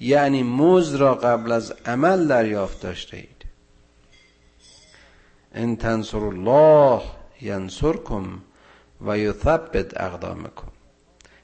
یعنی 0.00 0.42
موز 0.42 0.94
را 0.94 1.14
قبل 1.14 1.52
از 1.52 1.74
عمل 1.86 2.26
دریافت 2.26 2.80
داشته 2.80 3.16
اید. 3.16 3.46
ان 5.54 5.76
تنصر 5.76 6.18
الله 6.18 7.02
ینصرکم 7.40 8.42
و 9.06 9.18
یثبت 9.18 10.00
اقدامکم. 10.00 10.68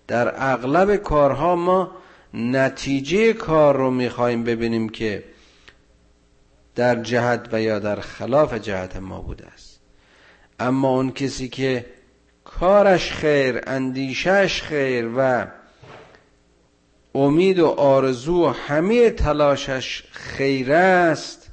در 0.09 0.53
اغلب 0.53 0.97
کارها 0.97 1.57
ما 1.57 1.91
نتیجه 2.35 3.33
کار 3.33 3.77
رو 3.77 3.91
می‌خوایم 3.91 4.45
ببینیم 4.45 4.89
که 4.89 5.25
در 6.75 7.03
جهت 7.03 7.49
و 7.53 7.63
یا 7.63 7.79
در 7.79 8.01
خلاف 8.01 8.55
جهت 8.55 8.97
ما 8.97 9.21
بوده 9.21 9.47
است. 9.47 9.81
اما 10.61 10.89
اون 10.89 11.11
کسی 11.11 11.49
که 11.49 11.87
کارش 12.45 13.13
خیر 13.13 13.61
اندیشش 13.67 14.63
خیر 14.63 15.11
و 15.17 15.47
امید 17.15 17.59
و 17.59 17.67
آرزو 17.67 18.45
و 18.45 18.49
همه 18.49 19.11
تلاشش 19.11 20.05
خیر 20.11 20.73
است. 20.73 21.51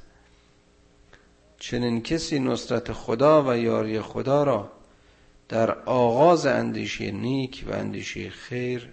چنین 1.58 2.02
کسی 2.02 2.38
نصرت 2.38 2.92
خدا 2.92 3.42
و 3.48 3.56
یاری 3.56 4.00
خدا 4.00 4.44
را 4.44 4.72
در 5.48 5.70
آغاز 5.78 6.46
اندیشه 6.46 7.10
نیک 7.10 7.64
و 7.68 7.72
اندیشه 7.74 8.30
خیر 8.30 8.88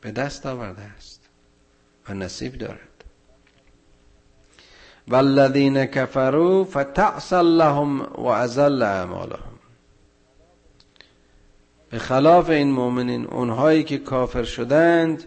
به 0.00 0.10
دست 0.10 0.46
آورده 0.46 0.82
است 0.82 1.28
و 2.08 2.14
نصیب 2.14 2.58
دارد. 2.58 3.04
والذین 5.08 5.86
کفروا 5.86 6.64
فتعسل 6.64 7.46
لهم 7.46 8.00
و 8.00 8.26
ازل 8.26 8.82
اعمالهم. 8.82 9.57
به 11.90 11.98
خلاف 11.98 12.50
این 12.50 12.72
مؤمنین 12.72 13.26
اونهایی 13.26 13.84
که 13.84 13.98
کافر 13.98 14.44
شدند 14.44 15.24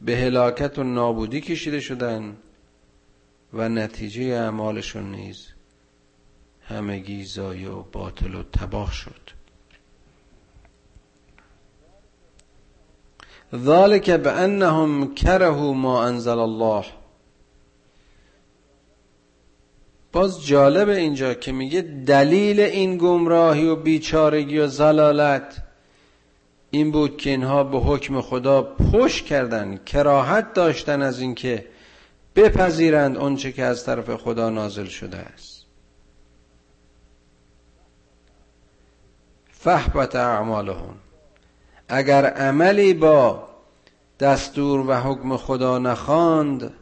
به 0.00 0.16
هلاکت 0.16 0.78
و 0.78 0.84
نابودی 0.84 1.40
کشیده 1.40 1.80
شدند 1.80 2.36
و 3.52 3.68
نتیجه 3.68 4.22
اعمالشون 4.22 5.10
نیز 5.10 5.48
همگی 6.68 7.24
زایه 7.24 7.70
و 7.70 7.82
باطل 7.82 8.34
و 8.34 8.42
تباه 8.42 8.92
شد. 8.92 9.30
ذالک 13.54 14.10
بانهم 14.10 15.14
کرهوا 15.14 15.72
ما 15.72 16.04
انزل 16.04 16.38
الله. 16.38 16.84
باز 20.14 20.46
جالب 20.46 20.88
اینجا 20.88 21.34
که 21.34 21.52
میگه 21.52 21.80
دلیل 22.06 22.60
این 22.60 22.98
گمراهی 22.98 23.66
و 23.66 23.76
بیچارگی 23.76 24.58
و 24.58 24.66
زلالت 24.66 25.62
این 26.70 26.90
بود 26.90 27.16
که 27.16 27.30
اینها 27.30 27.64
به 27.64 27.78
حکم 27.78 28.20
خدا 28.20 28.62
پشت 28.62 29.24
کردن 29.24 29.80
کراهت 29.86 30.52
داشتن 30.52 31.02
از 31.02 31.20
اینکه 31.20 31.66
بپذیرند 32.36 33.16
آنچه 33.16 33.52
که 33.52 33.62
از 33.62 33.84
طرف 33.84 34.16
خدا 34.16 34.50
نازل 34.50 34.84
شده 34.84 35.16
است. 35.16 35.66
فحبت 39.50 40.16
اعمالهم. 40.16 40.94
اگر 41.88 42.26
عملی 42.26 42.94
با 42.94 43.48
دستور 44.20 44.80
و 44.80 44.94
حکم 44.94 45.36
خدا 45.36 45.78
نخواند 45.78 46.72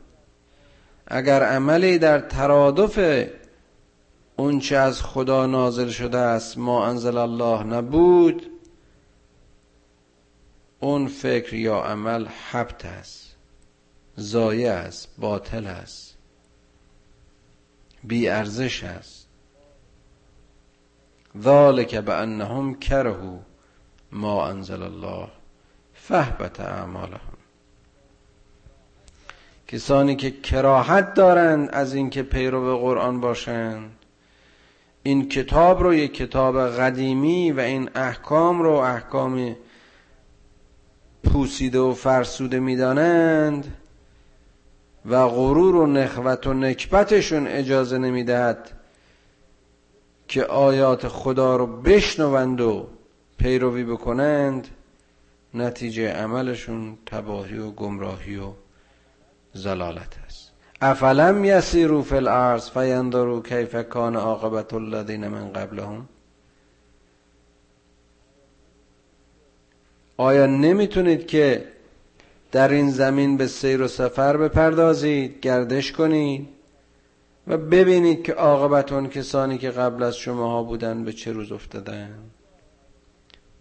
اگر 1.06 1.42
عملی 1.42 1.98
در 1.98 2.20
ترادف 2.20 3.26
اونچه 4.36 4.76
از 4.76 5.02
خدا 5.02 5.46
نازل 5.46 5.88
شده 5.88 6.18
است 6.18 6.58
ما 6.58 6.86
انزل 6.86 7.16
الله 7.16 7.62
نبود 7.62 8.46
اون 10.80 11.06
فکر 11.06 11.54
یا 11.54 11.80
عمل 11.82 12.26
حبت 12.26 12.84
است 12.84 13.36
زایه 14.16 14.70
است 14.70 15.08
باطل 15.18 15.66
است 15.66 16.12
بی 18.04 18.28
ارزش 18.28 18.84
است. 18.84 19.28
ذالک 21.38 21.94
بانهم 21.94 22.78
کرهو 22.78 23.38
ما 24.12 24.46
انزل 24.48 24.82
الله 24.82 25.28
فهبت 25.94 26.60
اعمالهم. 26.60 27.41
کسانی 29.72 30.16
که 30.16 30.30
کراهت 30.30 31.14
دارند 31.14 31.68
از 31.72 31.94
اینکه 31.94 32.22
پیرو 32.22 32.78
قرآن 32.78 33.20
باشند. 33.20 33.90
این 35.02 35.28
کتاب 35.28 35.82
رو 35.82 35.94
یک 35.94 36.14
کتاب 36.14 36.68
قدیمی 36.68 37.52
و 37.52 37.60
این 37.60 37.90
احکام 37.94 38.62
رو 38.62 38.70
احکام 38.70 39.56
پوسیده 41.24 41.78
و 41.78 41.94
فرسوده 41.94 42.60
می‌دانند 42.60 43.76
و 45.06 45.28
غرور 45.28 45.76
و 45.76 45.86
نخوت 45.86 46.46
و 46.46 46.54
نکبتشون 46.54 47.46
اجازه 47.46 47.98
نمی‌دهد 47.98 48.70
که 50.28 50.44
آیات 50.44 51.08
خدا 51.08 51.56
رو 51.56 51.66
بشنوند 51.66 52.60
و 52.60 52.88
پیروی 53.38 53.84
بکنند. 53.84 54.68
نتیجه 55.54 56.12
عملشون 56.12 56.98
تباهی 57.06 57.58
و 57.58 57.70
گمراهی 57.70 58.36
و 58.36 58.52
زلالت 59.52 60.16
است. 60.26 60.52
افلم 60.80 61.44
یسیرو 61.44 62.02
فی 62.02 62.16
الارض 62.16 62.70
فینظروا 62.70 63.40
کیف 63.40 63.74
کان 63.88 64.16
عاقبت 64.16 64.74
الذین 64.74 65.28
من 65.28 65.52
قبلهم؟ 65.52 66.08
آیا 70.16 70.46
نمی‌تونید 70.46 71.26
که 71.26 71.64
در 72.52 72.68
این 72.68 72.90
زمین 72.90 73.36
به 73.36 73.46
سیر 73.46 73.82
و 73.82 73.88
سفر 73.88 74.36
بپردازید 74.36 75.40
گردش 75.40 75.92
کنید 75.92 76.48
و 77.46 77.58
ببینید 77.58 78.22
که 78.22 78.32
عاقبت 78.32 78.92
اون 78.92 79.08
کسانی 79.08 79.58
که 79.58 79.70
قبل 79.70 80.02
از 80.02 80.16
شماها 80.16 80.62
بودن 80.62 81.04
به 81.04 81.12
چه 81.12 81.32
روز 81.32 81.52
افتادن؟ 81.52 82.18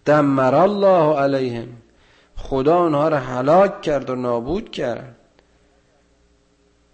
دمر 0.06 0.56
الله 0.56 1.20
علیهم. 1.20 1.68
خدا 2.36 2.84
اونها 2.84 3.10
را 3.10 3.18
هلاک 3.20 3.82
کرد 3.82 4.10
و 4.10 4.16
نابود 4.16 4.72
کرد. 4.72 5.16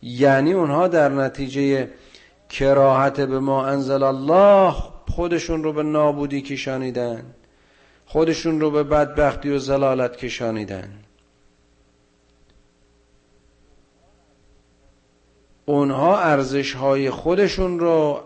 یعنی 0.02 0.54
اونها 0.54 0.88
در 0.88 1.10
نتیجه 1.10 1.90
کراهت 2.50 3.22
به 3.22 3.40
ما 3.40 3.66
انزل 3.66 4.04
الله 4.04 4.74
خودشون 5.10 5.64
رو 5.64 5.74
به 5.74 5.84
نابودی 5.84 6.42
کشانیدن. 6.42 7.24
خودشون 8.06 8.62
رو 8.62 8.72
به 8.72 8.84
بدبختی 8.84 9.50
و 9.50 9.60
زلالت 9.60 10.16
کشانیدن. 10.16 10.90
اونها 15.66 16.20
ارزش 16.20 16.74
های 16.74 17.10
خودشون 17.10 17.80
رو 17.80 18.22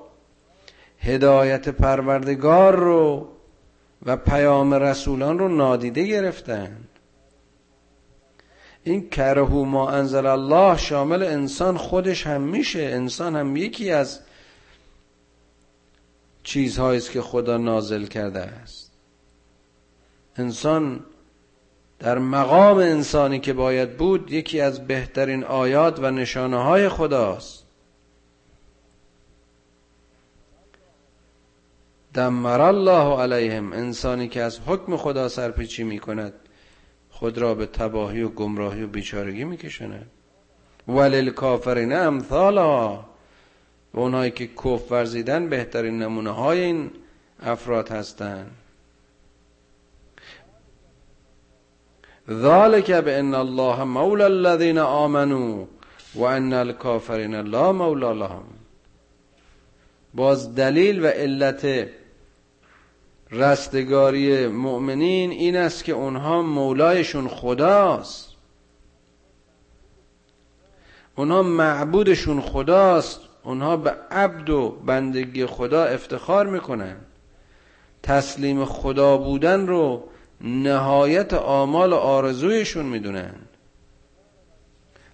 هدایت 1.00 1.70
پروردگار 1.70 2.76
رو 2.76 3.28
و 4.06 4.18
پیام 4.18 4.74
رسولان 4.74 5.40
رو 5.40 5.48
نادیده 5.48 6.04
گرفتن. 6.04 6.78
این 8.84 9.10
کرهو 9.10 9.66
ما 9.66 9.90
انزل 9.90 10.26
الله 10.26 10.78
شامل 10.78 11.24
انسان 11.24 11.78
خودش 11.78 12.28
هم 12.28 12.42
میشه. 12.42 12.80
انسان 12.80 13.36
هم 13.36 13.58
یکی 13.58 13.92
از 13.92 14.20
چیزهایی 16.44 16.98
است 16.98 17.12
که 17.12 17.22
خدا 17.22 17.58
نازل 17.58 18.06
کرده 18.06 18.40
است. 18.40 18.92
انسان 20.36 21.00
در 22.00 22.20
مقام 22.20 22.78
انسانی 22.78 23.40
که 23.40 23.54
باید 23.54 23.98
بود 23.98 24.32
یکی 24.32 24.62
از 24.62 24.88
بهترین 24.88 25.44
آیات 25.44 26.00
و 26.00 26.12
نشانه 26.12 26.64
های 26.64 26.90
خداست. 26.90 27.66
دمر 32.14 32.62
الله 32.62 33.22
علیهم. 33.22 33.74
انسانی 33.74 34.28
که 34.28 34.42
از 34.42 34.60
حکم 34.66 34.98
خدا 34.98 35.30
سرپیچی 35.30 35.84
می 35.84 36.00
کند 36.00 36.34
خود 37.22 37.38
را 37.38 37.56
به 37.56 37.66
تباهی 37.66 38.22
و 38.22 38.30
گمراهی 38.30 38.84
و 38.84 38.88
بیچارگی 38.88 39.44
می‌کشند 39.44 40.10
ولل 40.88 41.30
کافرین 41.30 41.94
امثالها 41.94 43.06
و 43.94 44.00
اونهایی 44.00 44.32
که 44.32 44.48
کف 44.48 44.92
ورزیدن 44.92 45.50
بهترین 45.50 46.00
نمونه 46.00 46.30
های 46.30 46.60
این 46.60 46.92
افراد 47.44 47.90
هستند 47.90 48.52
ذالک 52.32 52.92
بان 52.92 53.36
الله 53.36 53.84
مولا 53.84 54.26
الذین 54.26 54.78
آمنوا 54.78 55.68
و 56.16 56.24
ان 56.24 56.54
الکافرین 56.54 57.36
لا 57.36 57.72
مولا 57.72 58.14
لهم. 58.14 58.44
باز 60.14 60.56
دلیل 60.56 61.06
و 61.06 61.08
علت 61.08 61.88
رستگاری 63.32 64.48
مؤمنین 64.48 65.32
این 65.32 65.58
است 65.58 65.84
که 65.84 65.92
اونها 65.92 66.42
مولایشون 66.42 67.28
خداست. 67.28 68.32
اونها 71.16 71.44
معبودشون 71.44 72.42
خداست. 72.42 73.20
اونها 73.44 73.78
به 73.78 73.96
عبد 74.12 74.50
و 74.50 74.70
بندگی 74.70 75.46
خدا 75.46 75.84
افتخار 75.84 76.48
می‌کنن. 76.48 76.96
تسلیم 78.04 78.66
خدا 78.66 79.18
بودن 79.18 79.68
رو 79.68 80.04
نهایت 80.42 81.34
آمال 81.34 81.94
و 81.94 81.96
آرزویشون 81.96 82.86
می‌دونن. 82.86 83.34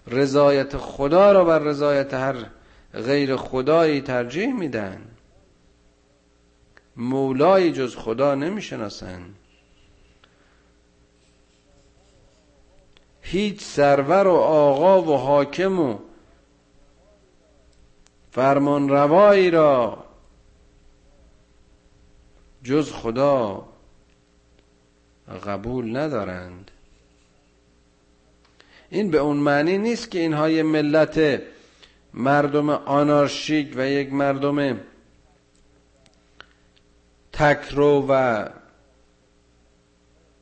رضایت 0.06 0.76
خدا 0.76 1.32
را 1.32 1.44
بر 1.44 1.58
رضایت 1.58 2.14
هر 2.14 2.34
غیر 2.94 3.36
خدایی 3.36 4.00
ترجیح 4.00 4.54
میدن. 4.54 5.00
مولای 6.98 7.72
جز 7.72 7.96
خدا 7.96 8.34
نمی‌شناسن. 8.34 9.20
هیچ 13.22 13.62
سرور 13.62 14.26
و 14.26 14.34
آقا 14.34 15.02
و 15.02 15.16
حاکم 15.16 15.78
و 15.78 15.98
فرمان 18.30 18.88
روایی 18.88 19.50
را 19.50 20.04
جز 22.64 22.92
خدا 22.92 23.68
قبول 25.46 25.96
ندارند. 25.96 26.70
این 28.90 29.10
به 29.10 29.18
اون 29.18 29.36
معنی 29.36 29.78
نیست 29.78 30.10
که 30.10 30.18
اینها 30.18 30.50
یه 30.50 30.62
ملت 30.62 31.42
مردم 32.14 32.70
آنارشیک 32.70 33.72
و 33.76 33.88
یک 33.88 34.12
مردم 34.12 34.80
تکرو 37.38 38.06
و 38.08 38.44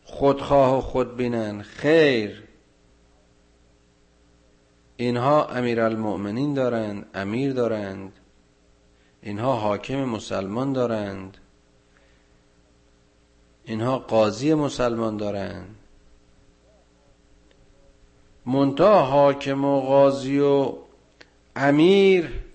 خودخواه 0.05 0.79
و 0.79 0.81
خودبینن 0.81 1.63
خیر. 1.63 2.43
اینها 4.97 5.47
امیر 5.47 5.81
المؤمنین 5.81 6.55
دارند 6.55 7.07
امیر 7.15 7.53
دارند. 7.53 8.13
اینها 9.23 9.57
حاکم 9.57 10.05
مسلمان 10.05 10.73
دارند. 10.73 11.39
اینها 13.65 13.99
قاضی 13.99 14.55
مسلمان 14.55 15.17
دارند. 15.17 15.77
منتها 18.47 19.03
حاکم 19.03 19.65
و 19.65 19.81
قاضی 19.81 20.39
و 20.39 20.73
امیر 21.57 22.46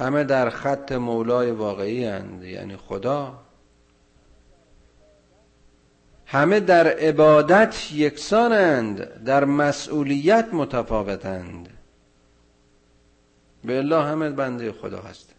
همه 0.00 0.24
در 0.24 0.50
خط 0.50 0.92
مولای 0.92 1.50
واقعی 1.50 2.04
هند 2.04 2.42
یعنی 2.42 2.76
خدا. 2.76 3.38
همه 6.26 6.60
در 6.60 6.88
عبادت 6.88 7.92
یکسانند 7.92 9.24
در 9.24 9.44
مسئولیت 9.44 10.48
متفاوتند. 10.52 11.68
به 13.64 13.78
الله 13.78 14.02
همه 14.04 14.30
بنده 14.30 14.72
خدا 14.72 15.00
هست. 15.00 15.34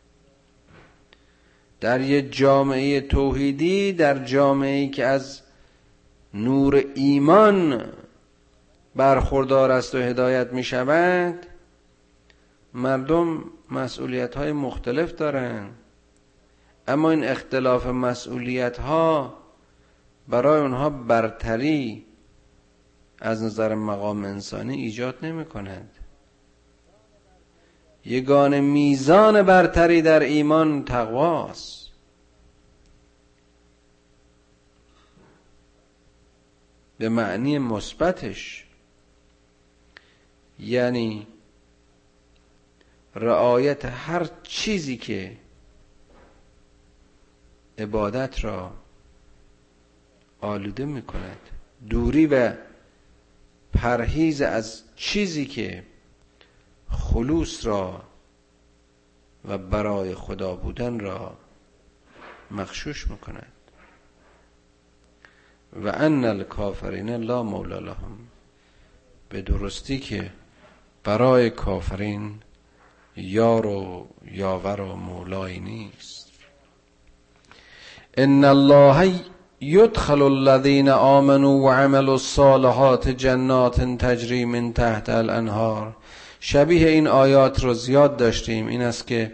در 1.80 2.02
یه 2.02 2.22
جامعه 2.22 3.02
توحیدی 3.02 3.94
در 3.94 4.26
جامعه 4.26 4.88
که 4.88 5.06
از 5.06 5.42
نور 6.34 6.84
ایمان 6.96 7.86
برخوردار 8.96 9.72
است 9.72 9.96
و 9.96 9.98
هدایت 9.98 10.54
می 10.54 10.64
شود 10.64 11.46
مردم 12.74 13.44
مسئولیت 13.72 14.38
های 14.38 14.52
مختلف 14.52 15.16
دارند 15.16 15.78
اما 16.88 17.12
این 17.12 17.24
اختلاف 17.24 17.86
مسئولیت 17.86 18.80
ها 18.80 19.38
برای 20.28 20.62
اونها 20.62 20.90
برتری 20.90 22.06
از 23.20 23.44
نظر 23.44 23.76
مقام 23.76 24.26
انسانی 24.26 24.76
ایجاد 24.76 25.26
نمی 25.26 25.46
کند 25.46 25.90
یگان 28.06 28.60
میزان 28.60 29.44
برتری 29.44 30.02
در 30.02 30.20
ایمان 30.20 30.86
تقواست. 30.86 31.82
به 36.98 37.10
معنی 37.10 37.58
مثبتش. 37.58 38.66
یعنی 40.60 41.28
رعایت 43.16 43.86
هر 43.86 44.30
چیزی 44.44 44.98
که 44.98 45.38
عبادت 47.78 48.44
را 48.44 48.72
آلوده 50.42 50.86
می 50.86 51.02
کند 51.02 51.40
دوری 51.90 52.26
و 52.26 52.54
پرهیز 53.74 54.42
از 54.42 54.84
چیزی 54.96 55.46
که 55.46 55.84
خلوص 56.90 57.66
را 57.66 58.04
و 59.46 59.58
برای 59.58 60.16
خدا 60.16 60.56
بودن 60.56 61.00
را 61.00 61.38
مخشوش 62.52 63.08
می‌کند. 63.08 63.52
و 65.74 65.88
ان 65.88 66.26
الکافرین 66.26 67.10
لا 67.10 67.44
مولا 67.44 67.80
لهم. 67.80 68.18
به 69.30 69.42
درستی 69.42 70.00
که 70.00 70.32
برای 71.04 71.50
کافرین 71.50 72.40
یار 73.18 73.66
و 73.66 74.08
یاور 74.32 74.82
و 74.82 74.96
مولایی 74.96 75.60
نیست. 75.60 76.32
ان 78.18 78.44
الله 78.44 79.14
یدخل 79.62 80.22
الذین 80.22 80.90
آمنوا 80.90 81.54
وعملوا 81.54 82.14
الصالحات 82.14 83.10
جنات 83.10 83.82
تجری 83.82 84.46
من 84.46 84.74
تحت 84.74 85.10
الانهار. 85.10 85.96
شبیه 86.40 86.90
این 86.90 87.08
آیات 87.08 87.64
رو 87.64 87.74
زیاد 87.74 88.18
داشتیم. 88.18 88.68
این 88.68 88.82
است 88.82 89.08
که 89.08 89.34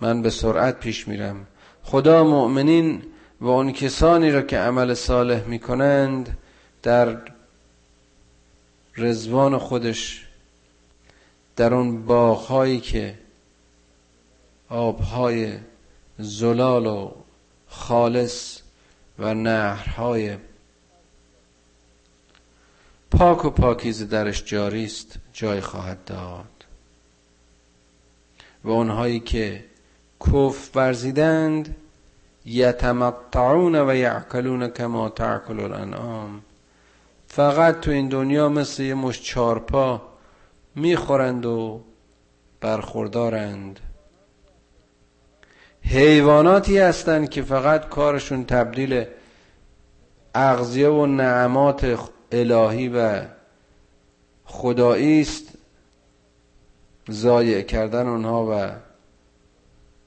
من 0.00 0.22
به 0.22 0.30
سرعت 0.30 0.80
پیش 0.80 1.08
میرم. 1.08 1.46
خدا 1.82 2.24
مؤمنین 2.24 3.02
و 3.40 3.46
اون 3.48 3.72
کسانی 3.72 4.30
را 4.30 4.42
که 4.42 4.58
عمل 4.58 4.94
صالح 4.94 5.44
می‌کنند 5.44 6.38
در 6.82 7.18
رزوان 8.96 9.58
خودش 9.58 10.27
در 11.58 11.74
اون 11.74 12.04
باغهایی 12.06 12.80
که 12.80 13.18
آبهای 14.68 15.58
زلال 16.18 16.86
و 16.86 17.10
خالص 17.68 18.60
و 19.18 19.34
نهرهای 19.34 20.36
پاک 23.10 23.44
و 23.44 23.50
پاکیزه 23.50 24.04
درش 24.04 24.44
جاری 24.44 24.84
است 24.84 25.18
جای 25.32 25.60
خواهد 25.60 26.04
داد. 26.04 26.64
و 28.64 28.70
اونهایی 28.70 29.20
که 29.20 29.64
کف 30.20 30.70
ورزیدند 30.76 31.76
یتمتعون 32.44 33.74
و 33.74 33.94
یعکلون 33.94 34.68
کما 34.68 35.08
تعکل 35.08 35.60
الانعام. 35.60 36.42
فقط 37.28 37.80
تو 37.80 37.90
این 37.90 38.08
دنیا 38.08 38.48
مثل 38.48 38.82
یه 38.82 38.94
مش 38.94 39.22
چارپا 39.22 40.17
می‌خورند 40.78 41.46
و 41.46 41.80
برخوردارند. 42.60 43.80
حیواناتی 45.82 46.78
هستند 46.78 47.28
که 47.28 47.42
فقط 47.42 47.88
کارشون 47.88 48.44
تبدیل 48.44 49.04
اغذیه 50.34 50.88
و 50.88 51.06
نعمات 51.06 52.10
الهی 52.32 52.88
و 52.88 53.24
خدایی 54.44 55.20
است. 55.20 55.58
ضایع 57.10 57.62
کردن 57.62 58.06
اونها 58.06 58.46
و 58.50 58.70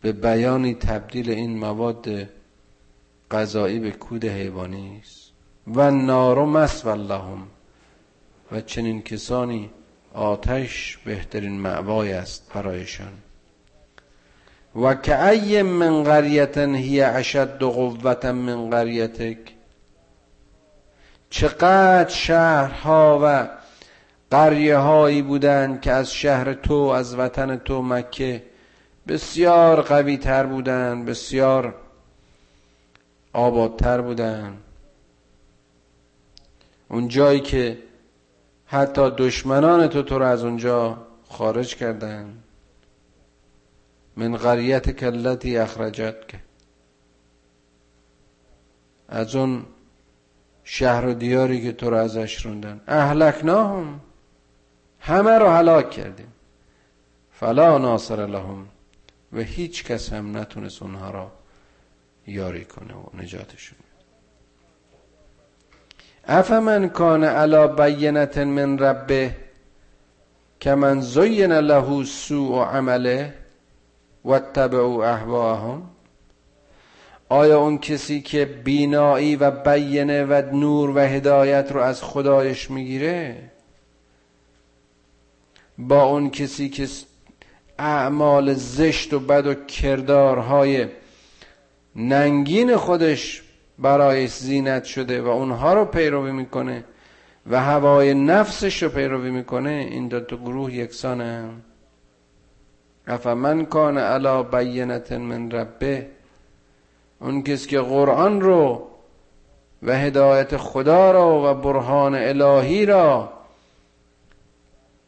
به 0.02 0.12
بیانی 0.12 0.76
تبدیل 0.76 1.30
این 1.30 1.58
مواد 1.58 2.30
غذایی 3.32 3.80
به 3.80 3.92
کود 3.92 4.26
حیوانی 4.26 5.02
است. 5.04 5.32
و 5.76 5.92
نار 5.92 6.46
مسو 6.46 6.96
لهم 6.96 7.48
و 8.52 8.62
چنین 8.62 9.02
کسانی 9.02 9.70
آتش 10.14 10.98
بهترین 11.06 11.60
معوای 11.60 12.14
است 12.14 12.52
برایشان. 12.54 13.14
و 14.76 14.96
که 14.96 15.64
من 15.64 16.04
قریت 16.04 16.58
هی 16.58 17.02
اشد 17.02 17.58
قوتا 17.60 18.32
من 18.32 18.70
قریتک. 18.70 19.38
چقدر 21.30 22.10
شهرها 22.10 23.20
و 23.24 23.50
قریه 24.32 24.78
هایی 24.78 25.22
بودند 25.22 25.82
که 25.82 25.92
از 25.92 26.14
شهر 26.14 26.54
تو 26.54 26.74
از 26.74 27.16
وطن 27.16 27.56
تو 27.56 27.82
مکه 27.82 28.44
بسیار 29.08 29.82
قوی 29.82 30.18
تر 30.18 30.46
بودند 30.46 31.06
بسیار 31.06 31.76
آبادتر 33.34 34.02
بودند. 34.02 34.58
اون 36.90 37.08
جایی 37.08 37.40
که 37.40 37.78
حتی 38.72 39.12
دشمنان 39.18 39.88
تو 39.88 40.02
تو 40.02 40.20
رو 40.20 40.26
از 40.26 40.44
اونجا 40.44 41.08
خارج 41.30 41.76
کردن. 41.76 42.44
من 44.18 44.38
قریت 44.38 44.90
کلتی 44.90 45.58
اخرجت 45.58 46.28
که 46.28 46.40
از 49.10 49.36
اون 49.36 49.66
شهر 50.64 51.06
و 51.06 51.14
دیاری 51.14 51.62
که 51.62 51.72
تو 51.72 51.90
رو 51.90 51.96
ازش 51.96 52.46
روندن. 52.46 52.82
اهلکناهم. 52.88 54.00
همه 55.00 55.32
رو 55.32 55.48
هلاک 55.48 55.92
کردیم. 55.92 56.34
فلا 57.32 57.78
ناصر 57.78 58.26
لهم. 58.26 58.68
و 59.34 59.40
هیچ 59.40 59.84
کس 59.84 60.14
هم 60.14 60.38
نتونست 60.38 60.82
اونها 60.82 61.10
را 61.10 61.32
یاری 62.28 62.66
کنه 62.66 62.94
و 62.94 63.22
نجاتشون 63.22 63.78
افمن 66.28 66.90
کان 66.90 67.24
علا 67.24 67.68
بینت 67.68 68.38
من 68.38 68.78
ربه 68.78 69.36
من 70.66 71.02
زین 71.02 71.52
له 71.52 72.04
سوء 72.04 72.66
عمله 72.66 73.34
و 74.26 74.32
اتبعوا 74.32 75.06
اهواهم 75.06 75.82
آیا 77.30 77.60
اون 77.60 77.78
کسی 77.78 78.22
که 78.22 78.46
بینایی 78.46 79.36
و 79.36 79.52
بینه 79.52 80.24
و 80.24 80.56
نور 80.56 80.90
و 80.90 81.00
هدایت 81.00 81.72
رو 81.72 81.82
از 81.82 82.04
خدایش 82.04 82.72
می‌گیره؟ 82.72 83.38
با 85.78 86.04
اون 86.04 86.30
کسی 86.30 86.70
که 86.70 86.88
اعمال 87.80 88.54
زشت 88.54 89.14
و 89.14 89.20
بد 89.20 89.48
و 89.48 89.54
کردارهای 89.54 90.88
ننگین 91.96 92.78
خودش 92.78 93.44
برای 93.82 94.28
زینت 94.28 94.84
شده 94.84 95.22
و 95.22 95.28
اونها 95.28 95.74
رو 95.74 95.86
پیروی 95.86 96.32
می‌کنه 96.32 96.84
و 97.50 97.62
هوای 97.62 98.14
نفسش 98.14 98.84
رو 98.84 98.90
پیروی 98.90 99.32
می‌کنه 99.32 99.70
این 99.70 100.08
دو 100.08 100.20
تا 100.20 100.38
گروه 100.38 100.74
یکسانه. 100.74 101.50
افمن 103.08 103.66
کان 103.66 103.98
علا 103.98 104.44
بینت 104.44 105.12
من 105.12 105.52
ربه 105.52 106.08
اون 107.20 107.44
کسی 107.44 107.70
که 107.70 107.80
قرآن 107.80 108.42
رو 108.42 108.88
و 109.84 109.98
هدایت 109.98 110.58
خدا 110.58 111.12
را 111.12 111.52
و 111.52 111.62
برهان 111.62 112.16
الهی 112.16 112.86
را 112.86 113.34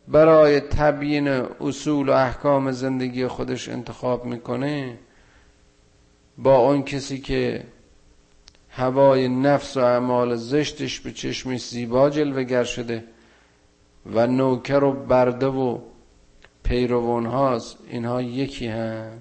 برای 0.08 0.60
تبیین 0.60 1.28
اصول 1.62 2.10
و 2.10 2.12
احکام 2.12 2.72
زندگی 2.72 3.28
خودش 3.28 3.70
انتخاب 3.70 4.26
می‌کنه 4.26 4.98
با 6.38 6.56
اون 6.58 6.84
کسی 6.84 7.20
که 7.20 7.64
هوای 8.76 9.28
نفس 9.28 9.78
و 9.78 9.80
اعمال 9.80 10.36
زشتش 10.36 11.00
به 11.00 11.12
چشمش 11.12 11.70
زیبا 11.70 12.10
جلوگر 12.10 12.64
شده 12.64 13.04
و 14.06 14.28
نوکر 14.28 14.84
و 14.84 14.92
برده 14.92 15.48
و 15.48 15.80
پیروان 16.64 17.26
هاست 17.26 17.78
اینها 17.90 18.22
یکی 18.22 18.68
هم 18.68 19.12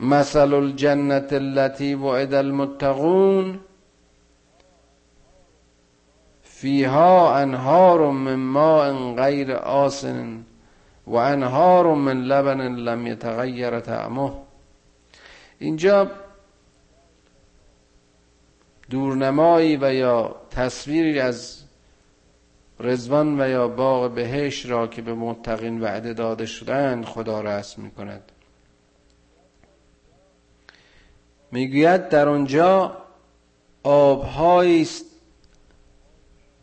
مثل 0.00 0.54
الجنت 0.54 1.32
التي 1.32 1.94
وعد 1.94 2.34
المتقون. 2.34 3.60
فیها 6.42 7.36
انهار 7.36 8.10
من 8.10 8.34
ماء 8.34 9.14
غیر 9.14 9.52
آسن 9.52 10.44
و 11.06 11.16
انهار 11.16 11.94
من 11.94 12.22
لبن 12.22 12.60
لم 12.60 13.06
یتغیر 13.06 13.80
طعمه. 13.80 14.32
اینجا 15.58 16.10
دورنمایی 18.90 19.76
و 19.76 19.94
یا 19.94 20.36
تصویری 20.50 21.20
از 21.20 21.62
رزوان 22.80 23.40
و 23.40 23.48
یا 23.48 23.68
باغ 23.68 24.14
بهش 24.14 24.66
را 24.66 24.86
که 24.86 25.02
به 25.02 25.14
متقین 25.14 25.80
وعده 25.80 26.12
داده 26.12 26.46
شدند 26.46 27.04
خدا 27.04 27.40
رسم 27.40 27.82
می 27.82 27.90
کند 27.90 28.32
می‌گوید 31.52 32.08
در 32.08 32.28
آنجا 32.28 32.96
آبهایی 33.82 34.82
است 34.82 35.04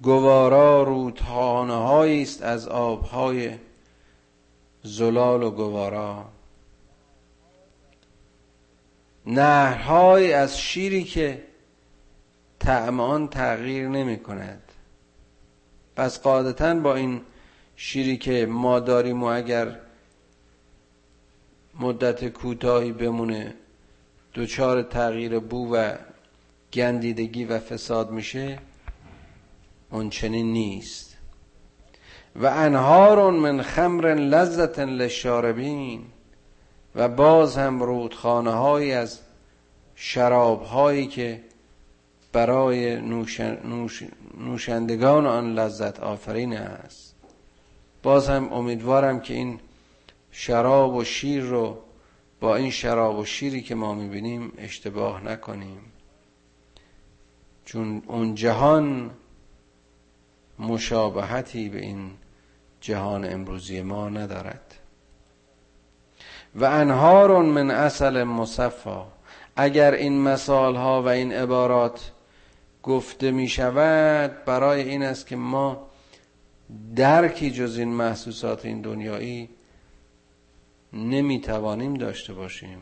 گوارا 0.02 0.84
رودخانه 0.84 1.74
است 1.74 2.44
از 2.44 2.68
آبهای 2.68 3.52
زلال 4.84 5.44
و 5.44 5.52
گوارا. 5.52 6.26
نهرهای 9.26 10.34
از 10.34 10.60
شیری 10.60 11.04
که 11.04 11.44
طعم 12.66 13.00
آن 13.00 13.28
تغییر 13.28 13.88
نمی 13.88 14.20
کند. 14.20 14.62
پس 15.96 16.22
قاعدتا 16.22 16.74
با 16.74 16.96
این 16.96 17.22
شیری 17.76 18.18
که 18.18 18.46
ما 18.46 18.80
داریم 18.80 19.24
و 19.24 19.26
اگر 19.26 19.80
مدت 21.80 22.28
کوتاهی 22.28 22.92
بمونه 22.92 23.54
دچار 24.36 24.84
تغییر 24.84 25.40
بو 25.40 25.76
و 25.76 25.96
گندیدگی 26.74 27.46
و 27.46 27.60
فساد 27.60 28.12
میشه 28.12 28.60
اون 29.92 30.10
چنین 30.10 30.54
نیست. 30.54 31.18
و 32.36 32.46
انهار 32.46 33.32
من 33.32 33.62
خمر 33.62 34.16
لذت 34.16 34.80
للشاربین 34.80 36.04
و 36.96 37.08
باز 37.08 37.58
هم 37.58 37.84
رودخانه 37.84 38.52
های 38.52 38.94
از 38.94 39.20
شراب 39.96 40.64
هایی 40.64 41.08
که 41.08 41.42
برای 42.36 43.02
نوشندگان 44.38 45.26
آن 45.26 45.54
لذت 45.54 46.00
آفرین 46.00 46.58
است. 46.58 47.16
باز 48.04 48.30
هم 48.30 48.54
امیدوارم 48.54 49.20
که 49.20 49.34
این 49.34 49.60
شراب 50.32 50.96
و 50.96 51.04
شیر 51.04 51.44
رو 51.44 51.78
با 52.40 52.56
این 52.56 52.72
شراب 52.72 53.20
و 53.20 53.26
شیری 53.26 53.62
که 53.62 53.76
ما 53.76 53.94
می‌بینیم 53.94 54.52
اشتباه 54.58 55.24
نکنیم. 55.24 55.80
چون 57.66 58.04
اون 58.08 58.36
جهان 58.36 59.12
مشابهتی 60.60 61.70
به 61.70 61.80
این 61.80 62.12
جهان 62.82 63.26
امروزی 63.34 63.82
ما 63.82 64.10
ندارد. 64.10 64.76
و 66.56 66.66
انهار 66.66 67.42
من 67.42 67.72
اصل 67.72 68.24
مصفا. 68.24 69.08
اگر 69.56 69.94
این 69.94 70.22
مثال 70.22 70.76
ها 70.76 71.04
و 71.04 71.08
این 71.08 71.34
عبارات 71.34 72.12
گفته 72.86 73.32
می 73.32 73.48
شود 73.48 74.46
برای 74.46 74.90
این 74.90 75.04
است 75.04 75.28
که 75.28 75.36
ما 75.36 75.88
درکی 76.96 77.52
جز 77.52 77.78
این 77.78 77.94
محسوسات 77.94 78.66
این 78.66 78.82
دنیایی 78.82 79.50
نمی 80.94 81.42
توانیم 81.42 81.94
داشته 81.94 82.34
باشیم. 82.34 82.78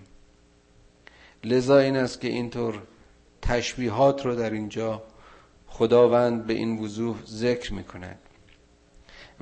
لذا 1.43 1.77
این 1.77 1.97
است 1.97 2.21
که 2.21 2.27
اینطور 2.27 2.81
تشبیهات 3.41 4.25
رو 4.25 4.35
در 4.35 4.49
اینجا 4.49 5.03
خداوند 5.67 6.47
به 6.47 6.53
این 6.53 6.79
وضوح 6.79 7.17
ذکر 7.25 7.73
می 7.73 7.83
کند. 7.83 8.19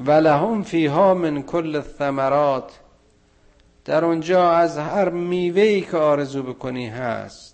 و 0.05 0.11
لهم 0.11 0.63
فیها 0.63 1.13
من 1.13 1.41
کل 1.41 1.75
الثمرات. 1.75 2.79
در 3.85 4.05
اونجا 4.05 4.51
از 4.51 4.77
هر 4.77 5.09
میوهی 5.09 5.81
که 5.81 5.97
آرزو 5.97 6.43
بکنی 6.43 6.87
هست. 6.87 7.50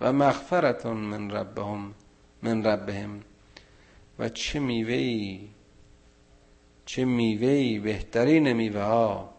و 0.00 0.12
مغفرتون 0.12 0.96
من 0.96 1.30
ربهم 1.30 1.94
من 2.42 2.64
ربهم. 2.64 3.22
و 4.18 4.28
چه 4.28 4.58
میوهی 4.58 5.48
چه 6.86 7.04
میوهی 7.04 7.78
بهترین 7.78 8.52
میوه 8.52 8.82
ها 8.82 9.34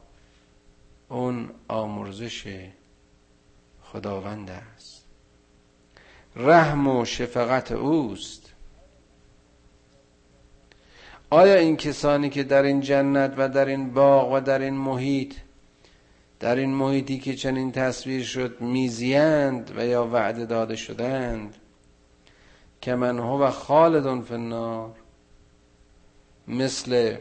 اون 1.09 1.49
آمرزش 1.67 2.67
خداوند 3.83 4.49
است. 4.49 5.05
رحم 6.35 6.87
و 6.87 7.05
شفقت 7.05 7.71
اوست. 7.71 8.53
آیا 11.29 11.55
این 11.55 11.77
کسانی 11.77 12.29
که 12.29 12.43
در 12.43 12.63
این 12.63 12.81
جنت 12.81 13.33
و 13.37 13.49
در 13.49 13.65
این 13.65 13.93
باغ 13.93 14.33
و 14.33 14.39
در 14.39 14.59
این 14.59 14.73
محیط 14.73 15.33
در 16.39 16.55
این 16.55 16.73
محیطی 16.73 17.19
که 17.19 17.35
چنین 17.35 17.71
تصویر 17.71 18.23
شد 18.23 18.61
میزیند 18.61 19.71
و 19.77 19.85
یا 19.85 20.07
وعده 20.07 20.45
داده 20.45 20.75
شدند. 20.75 21.55
که 22.81 22.95
من 22.95 23.19
هو 23.19 23.49
خالدون 23.49 24.21
فی 24.21 24.33
النار. 24.33 24.91
مثل 26.47 27.17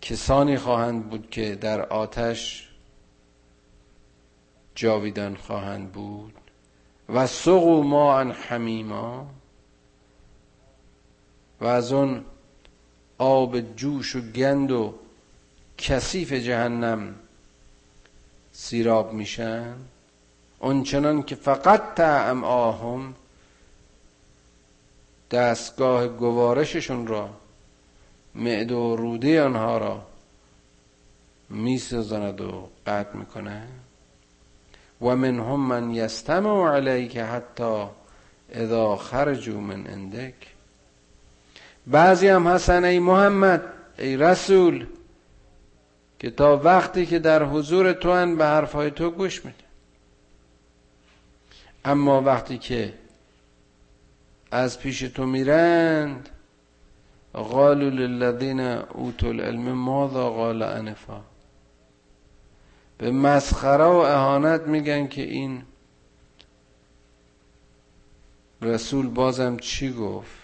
کسانی 0.00 0.56
خواهند 0.56 1.10
بود 1.10 1.30
که 1.30 1.54
در 1.54 1.80
آتش 1.80 2.68
جاویدان 4.74 5.36
خواهند 5.36 5.92
بود. 5.92 6.34
و 7.08 7.26
سقو 7.26 7.82
ما 7.82 8.18
ان 8.18 8.30
حمیما. 8.32 9.26
و 11.60 11.64
از 11.66 11.92
اون 11.92 12.24
آب 13.18 13.60
جوش 13.60 14.16
و 14.16 14.20
گند 14.20 14.70
و 14.70 14.94
کثیف 15.78 16.32
جهنم 16.32 17.14
سیراب 18.52 19.12
میشن 19.12 19.74
اونچنان 20.58 21.22
که 21.22 21.34
فقط 21.34 21.94
تعم 21.94 22.44
آهم 22.44 23.14
دستگاه 25.30 26.08
گوارششون 26.08 27.06
را 27.06 27.30
معده 28.34 28.74
و 28.74 28.96
روده 28.96 29.42
آنها 29.42 29.78
را 29.78 30.02
میسزند 31.50 32.40
و 32.40 32.68
قطع 32.86 33.16
می‌کنه. 33.16 33.62
و 35.00 35.16
منهم 35.16 35.60
من 35.60 35.90
یستمع 35.90 36.76
علیک 36.76 37.16
حتی 37.16 37.84
اذا 38.52 38.96
خرجوا 38.96 39.60
من 39.60 39.86
عندک. 39.86 40.34
بعضی 41.86 42.28
هم 42.28 42.46
هستن 42.46 42.84
ای 42.84 42.98
محمد 42.98 43.62
ای 43.98 44.16
رسول 44.16 44.86
که 46.18 46.30
تا 46.30 46.56
وقتی 46.56 47.06
که 47.06 47.18
در 47.18 47.42
حضور 47.42 47.92
تو 47.92 48.12
هن 48.12 48.36
به 48.36 48.44
حرفهای 48.44 48.90
تو 48.90 49.10
گوش 49.10 49.44
میده. 49.44 49.68
اما 51.84 52.20
وقتی 52.20 52.58
که 52.58 52.94
از 54.50 54.78
پیش 54.80 55.00
تو 55.00 55.26
میرند 55.26 56.28
قالوا 57.32 57.88
للذین 57.88 58.60
اوتوا 58.60 59.30
العلم 59.30 59.72
ماذا 59.72 60.30
قال 60.30 60.62
انفا؟ 60.62 61.20
به 62.98 63.10
مسخره 63.10 63.84
و 63.84 63.96
اهانت 63.96 64.60
میگن 64.60 65.06
که 65.06 65.22
این 65.22 65.62
رسول 68.62 69.08
بازم 69.08 69.56
چی 69.56 69.92
گفت؟ 69.92 70.38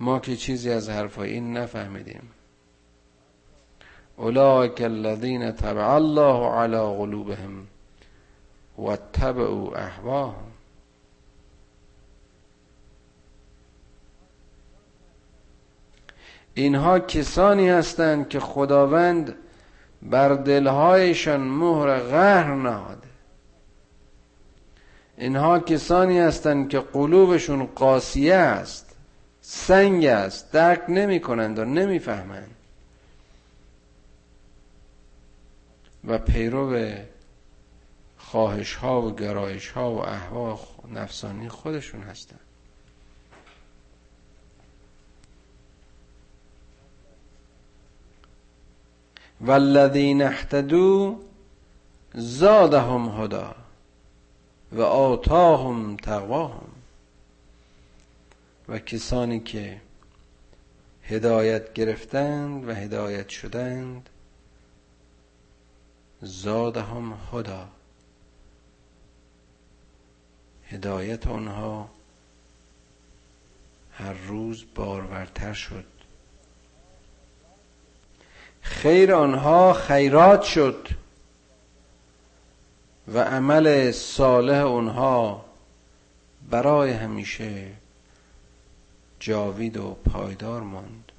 ما 0.00 0.18
که 0.18 0.36
چیزی 0.36 0.70
از 0.70 0.88
حرفای 0.88 1.32
این 1.32 1.56
نفهمیدیم. 1.56 2.30
اولئک 4.16 4.82
الذین 4.82 5.50
تبع 5.50 5.94
الله 5.94 6.50
علی 6.50 6.96
قلوبهم 6.98 7.66
و 8.78 8.96
تبعوا 8.96 9.76
احواهم 9.76 10.54
اینها 16.54 16.98
کسانی 16.98 17.68
هستند 17.68 18.28
که 18.28 18.40
خداوند 18.40 19.34
بر 20.02 20.28
دلهایشان 20.28 21.40
مهر 21.40 21.98
قهر 21.98 22.54
نهاده. 22.54 23.08
اینها 25.16 25.58
کسانی 25.58 26.18
هستند 26.18 26.68
که 26.68 26.78
قلوبشون 26.78 27.66
قاسیه 27.66 28.34
است 28.34 28.96
سنگ 29.40 30.04
است 30.04 30.52
درک 30.52 30.82
نمی 30.88 31.20
کنند 31.20 31.58
و 31.58 31.64
نمی 31.64 31.98
و 36.06 36.18
پیرو 36.18 36.94
خواهش 38.18 38.74
ها 38.74 39.02
و 39.02 39.14
گرایش 39.16 39.68
ها 39.68 39.92
و 39.92 39.98
احوا 39.98 40.60
نفسانی 40.92 41.48
خودشون 41.48 42.02
هستند 42.02 42.40
والذین 49.40 50.22
احتدو 50.22 51.20
زادهم 52.14 53.22
هدا 53.22 53.54
و 54.72 54.80
آتاهم 54.82 55.96
تقواهم. 55.96 56.68
و 58.68 58.78
کسانی 58.78 59.40
که 59.40 59.80
هدایت 61.02 61.72
گرفتند 61.72 62.68
و 62.68 62.72
هدایت 62.72 63.28
شدند 63.28 64.10
زادهم 66.24 67.18
هدا 67.32 67.68
هدایت 70.68 71.26
آنها 71.26 71.88
هر 73.92 74.12
روز 74.12 74.64
بارورتر 74.74 75.52
شد. 75.52 75.84
خیر 78.62 79.14
آنها 79.14 79.72
خیرات 79.72 80.42
شد 80.42 80.88
و 83.08 83.18
عمل 83.18 83.90
صالح 83.90 84.56
اونها 84.64 85.44
برای 86.50 86.92
همیشه 86.92 87.70
جاوید 89.20 89.76
و 89.76 89.96
پایدار 90.12 90.62
ماند 90.62 91.12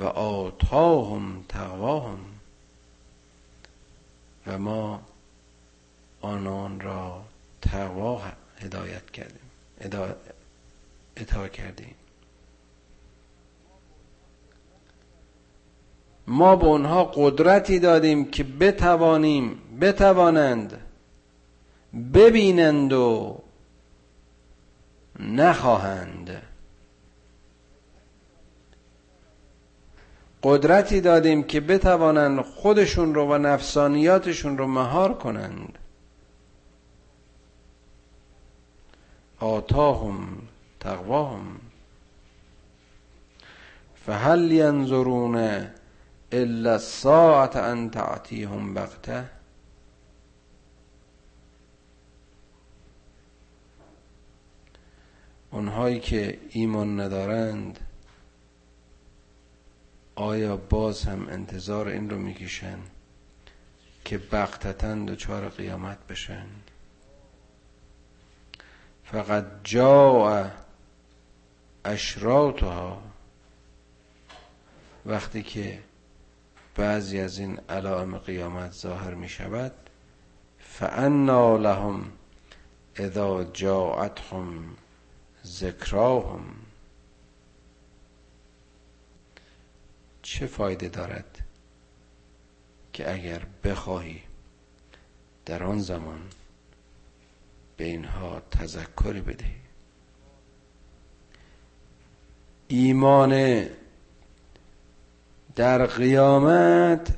و 0.00 0.04
آتاهم 0.04 1.44
تقواهم. 1.48 2.18
و 4.46 4.58
ما 4.58 5.00
آنان 6.20 6.80
را 6.80 7.22
تقوا 7.62 8.22
هدایت 8.56 9.10
کردیم 9.10 9.50
اطاع 11.16 11.48
کردیم. 11.48 11.94
ما 16.26 16.56
به 16.56 16.66
اونها 16.66 17.04
قدرتی 17.04 17.78
دادیم 17.78 18.30
که 18.30 18.44
بتوانیم 18.44 19.58
بتوانند 19.80 20.80
ببینند 22.14 22.92
و 22.92 23.38
نخواهند 25.20 26.42
قدرتی 30.44 31.00
دادیم 31.00 31.42
که 31.42 31.60
بتوانند 31.60 32.40
خودشون 32.40 33.14
رو 33.14 33.24
و 33.26 33.38
نفسانیاتشون 33.38 34.58
رو 34.58 34.66
مهار 34.66 35.14
کنند. 35.14 35.78
آتاهم 39.40 40.28
تقواهم. 40.80 41.60
فهل 44.06 44.52
ینظرون 44.52 45.66
الا 46.32 46.78
ساعت 46.78 47.56
ان 47.56 47.90
تعتیهم 47.90 48.74
بغته 48.74 49.24
اونهایی 55.50 56.00
که 56.00 56.38
ایمان 56.50 57.00
ندارند 57.00 57.83
آیا 60.14 60.56
باز 60.56 61.04
هم 61.04 61.28
انتظار 61.28 61.88
این 61.88 62.10
رو 62.10 62.18
می‌کشن 62.18 62.78
که 64.04 64.18
بغتتا 64.18 64.94
دچار 64.94 65.48
قیامت 65.48 66.06
بشن؟ 66.06 66.46
فقط 69.04 69.46
جا 69.64 70.50
اشراتها 71.84 73.02
وقتی 75.06 75.42
که 75.42 75.82
بعضی 76.76 77.20
از 77.20 77.38
این 77.38 77.60
علائم 77.68 78.18
قیامت 78.18 78.72
ظاهر 78.72 79.14
می 79.14 79.28
شود 79.28 79.72
فانا 80.58 81.56
لهم 81.56 82.12
اذا 82.96 83.44
جاءتهم 83.44 84.76
ذکراهم. 85.44 86.63
چه 90.34 90.46
فایده 90.46 90.88
دارد 90.88 91.38
که 92.92 93.12
اگر 93.12 93.42
بخواهی 93.64 94.22
در 95.46 95.62
آن 95.62 95.78
زمان 95.78 96.20
به 97.76 97.84
اینها 97.84 98.42
تذکری 98.50 99.20
بدهی؟ 99.20 99.54
ایمان 102.68 103.64
در 105.56 105.86
قیامت 105.86 107.14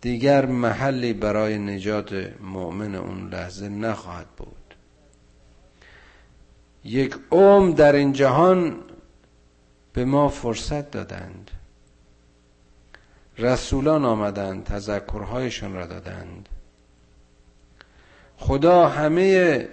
دیگر 0.00 0.46
محلی 0.46 1.12
برای 1.12 1.58
نجات 1.58 2.32
مؤمن 2.40 2.94
اون 2.94 3.28
لحظه 3.30 3.68
نخواهد 3.68 4.28
بود. 4.36 4.74
یک 6.84 7.16
عمر 7.30 7.74
در 7.74 7.92
این 7.92 8.12
جهان 8.12 8.80
به 9.92 10.04
ما 10.04 10.28
فرصت 10.28 10.90
دادند. 10.90 11.50
رسولان 13.38 14.04
آمدند 14.04 14.64
تذکرهایشان 14.64 15.74
را 15.74 15.86
دادند. 15.86 16.48
خدا 18.36 18.88
همه 18.88 19.68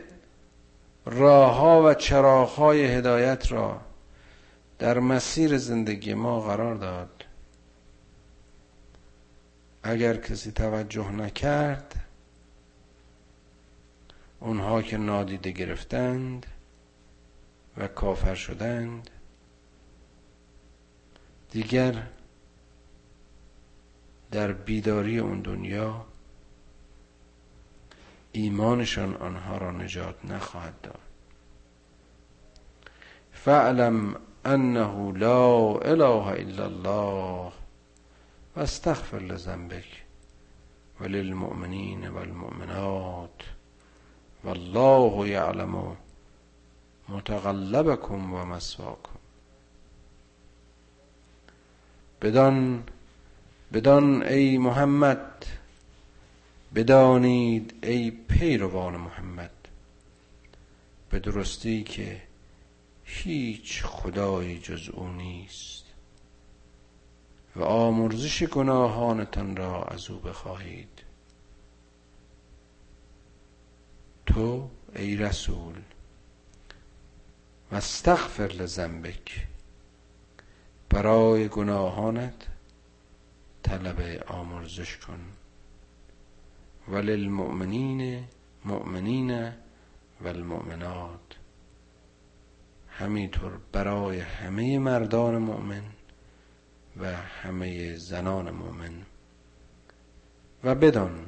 راه 1.06 1.56
ها 1.56 1.84
و 1.84 1.94
چراغ 1.94 2.50
های 2.50 2.86
هدایت 2.86 3.52
را 3.52 3.82
در 4.80 5.00
مسیر 5.00 5.58
زندگی 5.58 6.14
ما 6.14 6.40
قرار 6.40 6.76
داد. 6.76 7.26
اگر 9.84 10.18
کسی 10.18 10.52
توجه 10.52 11.12
نکرد 11.12 11.96
اونها 14.40 14.82
که 14.82 14.98
نادیده 14.98 15.52
گرفتند 15.52 16.46
و 17.78 17.88
کافر 17.88 18.36
شدند 18.36 19.10
دیگر 21.52 22.04
در 24.34 24.52
بیداری 24.52 25.20
اون 25.20 25.42
دنیا 25.42 26.06
ایمانشان 28.32 29.16
آنها 29.16 29.58
را 29.58 29.72
نجات 29.72 30.26
نخواهد 30.26 30.82
داد. 30.82 31.00
فعلم 33.32 34.16
انه 34.46 35.12
لا 35.18 35.78
اله 35.78 36.28
الا 36.28 36.66
الله 36.66 37.52
و 38.56 38.60
استغفر 38.60 39.20
لذنبک 39.20 40.04
وللمؤمنین 41.02 42.08
والمؤمنات 42.08 43.42
والله 44.44 45.28
یعلم 45.28 45.98
متقلبکم 47.10 48.34
و 48.34 48.46
مسواکم. 48.46 49.20
بدان 52.22 52.84
بدان 53.74 54.24
ای 54.24 54.58
محمد 54.58 55.46
بدانید 56.76 57.74
ای 57.84 58.12
پیروان 58.12 58.96
محمد. 58.96 59.52
به 61.10 61.20
درستی 61.20 61.84
که 61.84 62.22
هیچ 63.04 63.84
خدایی 63.84 64.60
جز 64.60 64.90
او 64.90 65.08
نیست. 65.08 65.84
و 67.56 67.64
آمرزش 67.64 68.44
گناهانتان 68.44 69.56
را 69.56 69.84
از 69.84 70.10
او 70.10 70.20
بخواهید. 70.20 71.04
تو 74.26 74.70
ای 74.96 75.16
رسول 75.16 75.76
و 77.72 77.76
استغفر 77.76 78.48
لذنبک. 78.48 79.48
برای 80.90 81.48
گناهانت 81.48 82.53
طلب 83.64 84.24
آمرزش 84.28 84.98
کن. 84.98 85.20
وللمؤمنین 86.88 88.24
مؤمنین 88.66 89.32
و 90.22 90.28
المؤمنات 90.28 91.38
همینطور 92.90 93.60
برای 93.72 94.20
همه 94.20 94.80
مردان 94.80 95.38
مؤمن 95.38 95.84
و 96.98 97.16
همه 97.16 97.96
زنان 97.96 98.52
مؤمن. 98.52 99.06
و 100.64 100.76
بدان 100.76 101.26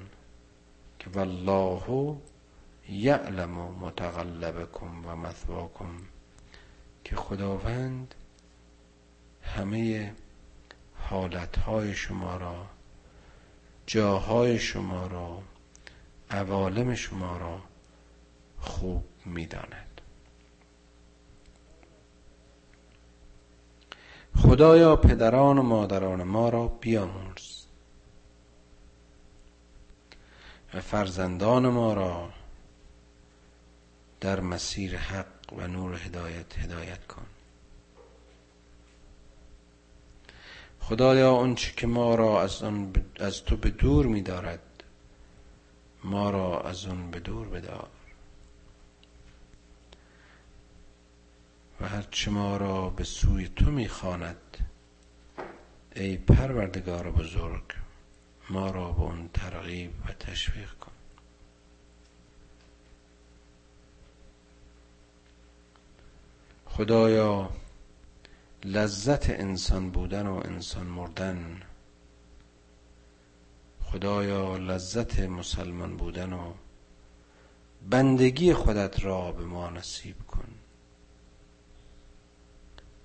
که 0.99 1.09
والله 1.09 2.15
یعلم 2.89 3.51
متقلبکم 3.51 5.05
و 5.05 5.15
مثواکم. 5.15 5.95
که 7.03 7.15
خداوند 7.15 8.15
همه 9.41 10.13
حالتهای 11.09 11.93
شما 11.93 12.37
را 12.37 12.65
جاهای 13.87 14.59
شما 14.59 15.07
را 15.07 15.41
عوالم 16.29 16.95
شما 16.95 17.37
را 17.37 17.61
خوب 18.59 19.05
می‌داند. 19.25 20.01
خدایا 24.35 24.95
پدران 24.95 25.57
و 25.57 25.61
مادران 25.61 26.23
ما 26.23 26.49
را 26.49 26.67
بیامرز. 26.67 27.65
و 30.73 30.81
فرزندان 30.81 31.67
ما 31.69 31.93
را 31.93 32.29
در 34.21 34.39
مسیر 34.39 34.97
حق 34.97 35.53
و 35.57 35.67
نور 35.67 35.95
هدایت 35.95 36.59
هدایت 36.59 37.07
کن. 37.07 37.25
خدایا 40.89 41.33
آنچه 41.35 41.71
که 41.71 41.87
ما 41.87 42.15
را 42.15 42.41
از, 42.41 42.63
آن 42.63 42.93
از 43.19 43.43
تو 43.43 43.57
به 43.57 43.69
دور 43.69 44.05
می 44.05 44.21
دارد 44.21 44.83
ما 46.03 46.29
را 46.29 46.61
از 46.61 46.85
آن 46.85 47.11
به 47.11 47.19
دور 47.19 47.47
بدار. 47.47 47.89
و 51.81 51.87
هرچه 51.87 52.31
ما 52.31 52.57
را 52.57 52.89
به 52.89 53.03
سوی 53.03 53.47
تو 53.47 53.71
می‌خواند 53.71 54.57
ای 55.95 56.17
پروردگار 56.17 57.11
بزرگ 57.11 57.63
ما 58.49 58.71
را 58.71 58.91
به 58.91 59.01
اون 59.01 59.29
ترغیب 59.33 59.91
و 60.07 60.11
تشویق 60.11 60.71
کن. 60.71 60.91
خدایا 66.65 67.49
لذت 68.65 69.29
انسان 69.29 69.89
بودن 69.89 70.27
و 70.27 70.41
انسان 70.45 70.87
مردن. 70.87 71.61
خدایا 73.81 74.57
لذت 74.57 75.19
مسلمان 75.19 75.97
بودن 75.97 76.33
و 76.33 76.53
بندگی 77.89 78.53
خودت 78.53 79.03
را 79.03 79.31
به 79.31 79.45
ما 79.45 79.69
نصیب 79.69 80.27
کن. 80.27 80.47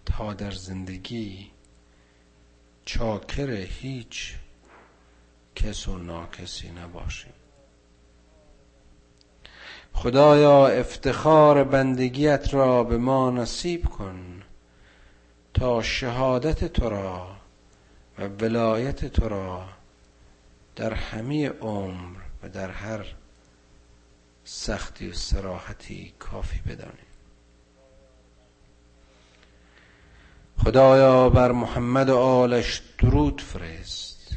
تا 0.06 0.32
در 0.32 0.50
زندگی 0.50 1.50
چاکر 2.84 3.50
هیچ 3.50 4.34
کس 5.54 5.88
و 5.88 5.98
ناکسی 5.98 6.70
نباشیم. 6.70 7.32
خدایا 9.92 10.66
افتخار 10.66 11.64
بندگیت 11.64 12.54
را 12.54 12.84
به 12.84 12.98
ما 12.98 13.30
نصیب 13.30 13.84
کن. 13.86 14.42
تا 15.54 15.82
شهادت 15.82 16.64
تو 16.64 16.88
را 16.88 17.36
و 18.18 18.24
ولایت 18.24 19.04
تو 19.04 19.28
را 19.28 19.68
در 20.76 20.94
همه 20.94 21.48
عمر 21.48 22.18
و 22.42 22.48
در 22.48 22.70
هر 22.70 23.06
سختی 24.44 25.08
و 25.08 25.12
سراحتی 25.12 26.14
کافی 26.18 26.58
بدانیم 26.58 27.10
خدایا 30.64 31.30
بر 31.30 31.52
محمد 31.52 32.08
و 32.08 32.16
آلش 32.16 32.82
درود 32.98 33.40
فرست 33.40 34.36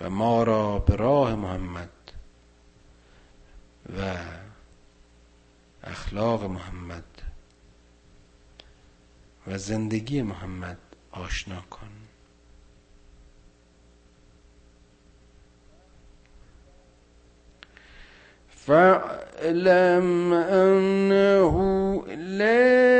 و 0.00 0.10
ما 0.10 0.42
را 0.42 0.78
به 0.78 0.96
راه 0.96 1.34
محمد 1.34 1.90
و 3.98 4.14
اخلاق 5.84 6.44
محمد 6.44 7.04
و 9.46 9.58
زندگی 9.58 10.22
محمد 10.22 10.78
آشنا 11.10 11.60
کن. 11.70 11.88
فاعلم 18.66 20.32
انه 20.32 22.04
لا 22.16 22.91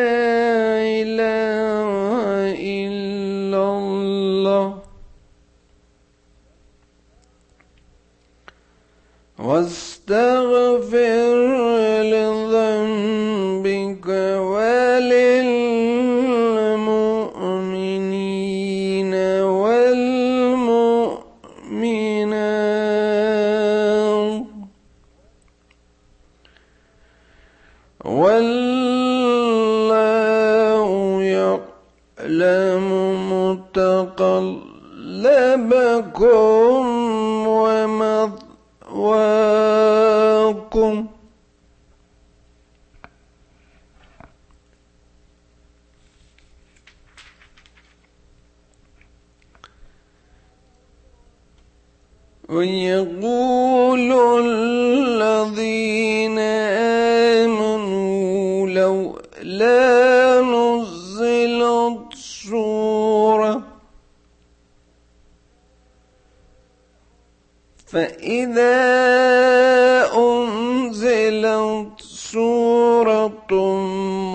أنزلت 70.16 72.00
سورة 72.00 73.52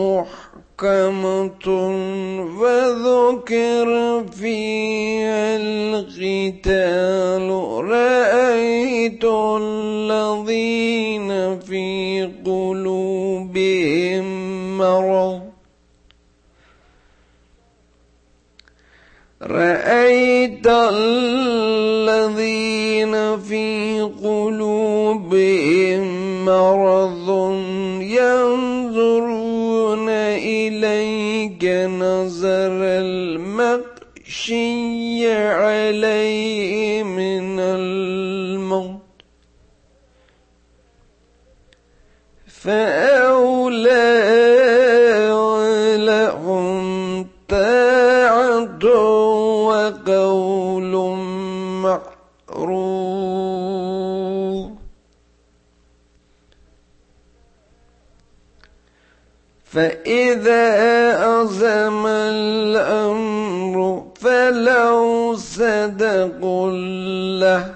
محكمة 0.02 1.68
وذكر 2.60 3.90
فيها 4.32 5.58
القتال. 5.58 7.48
رأيت 7.90 9.24
الذين 9.62 11.30
في 11.60 11.86
قلوبهم 12.46 14.26
مرض. 14.78 15.42
رأيت 19.42 20.68
الذين 20.68 21.47
نظر 32.28 32.84
المغشي 33.08 34.52
عليه 35.32 37.04
من 37.04 37.60
الموت. 37.60 39.02
فأولئك 42.48 43.17
فإذا 59.78 60.66
عزم 61.42 62.06
الأمر 62.08 64.04
فلو 64.22 65.36
صدقوا 65.36 66.72
الله. 66.72 67.74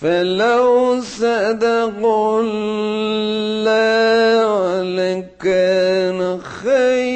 فلو 0.00 1.00
صدقوا 1.00 2.42
الله 2.42 3.62
لكان 4.82 6.40
خيرا. 6.40 7.07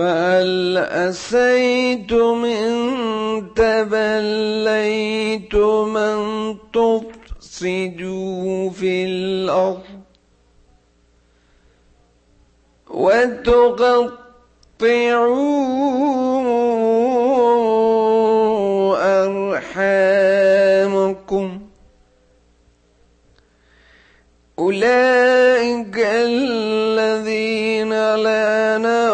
فهل 0.00 0.76
أسيتم 0.78 2.44
إن 2.44 2.72
تبليتم 3.56 5.08
من 5.92 6.56
تفسدوا 6.72 8.70
في 8.70 9.04
الأرض 9.04 9.82
وتقطعوا 12.90 14.16
أرحامكم 19.76 21.60
أولئك 24.58 25.96
الذين 25.98 27.92
الله 27.92 29.09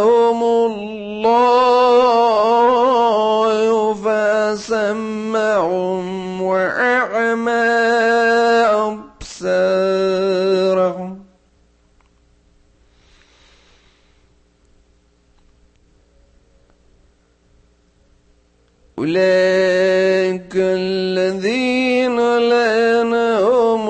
أولئك 19.06 20.54
الذين 20.56 22.18
لعنهم 22.50 23.86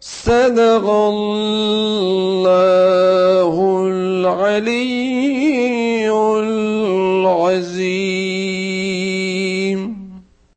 صدق 0.00 0.86
الله 0.90 1.49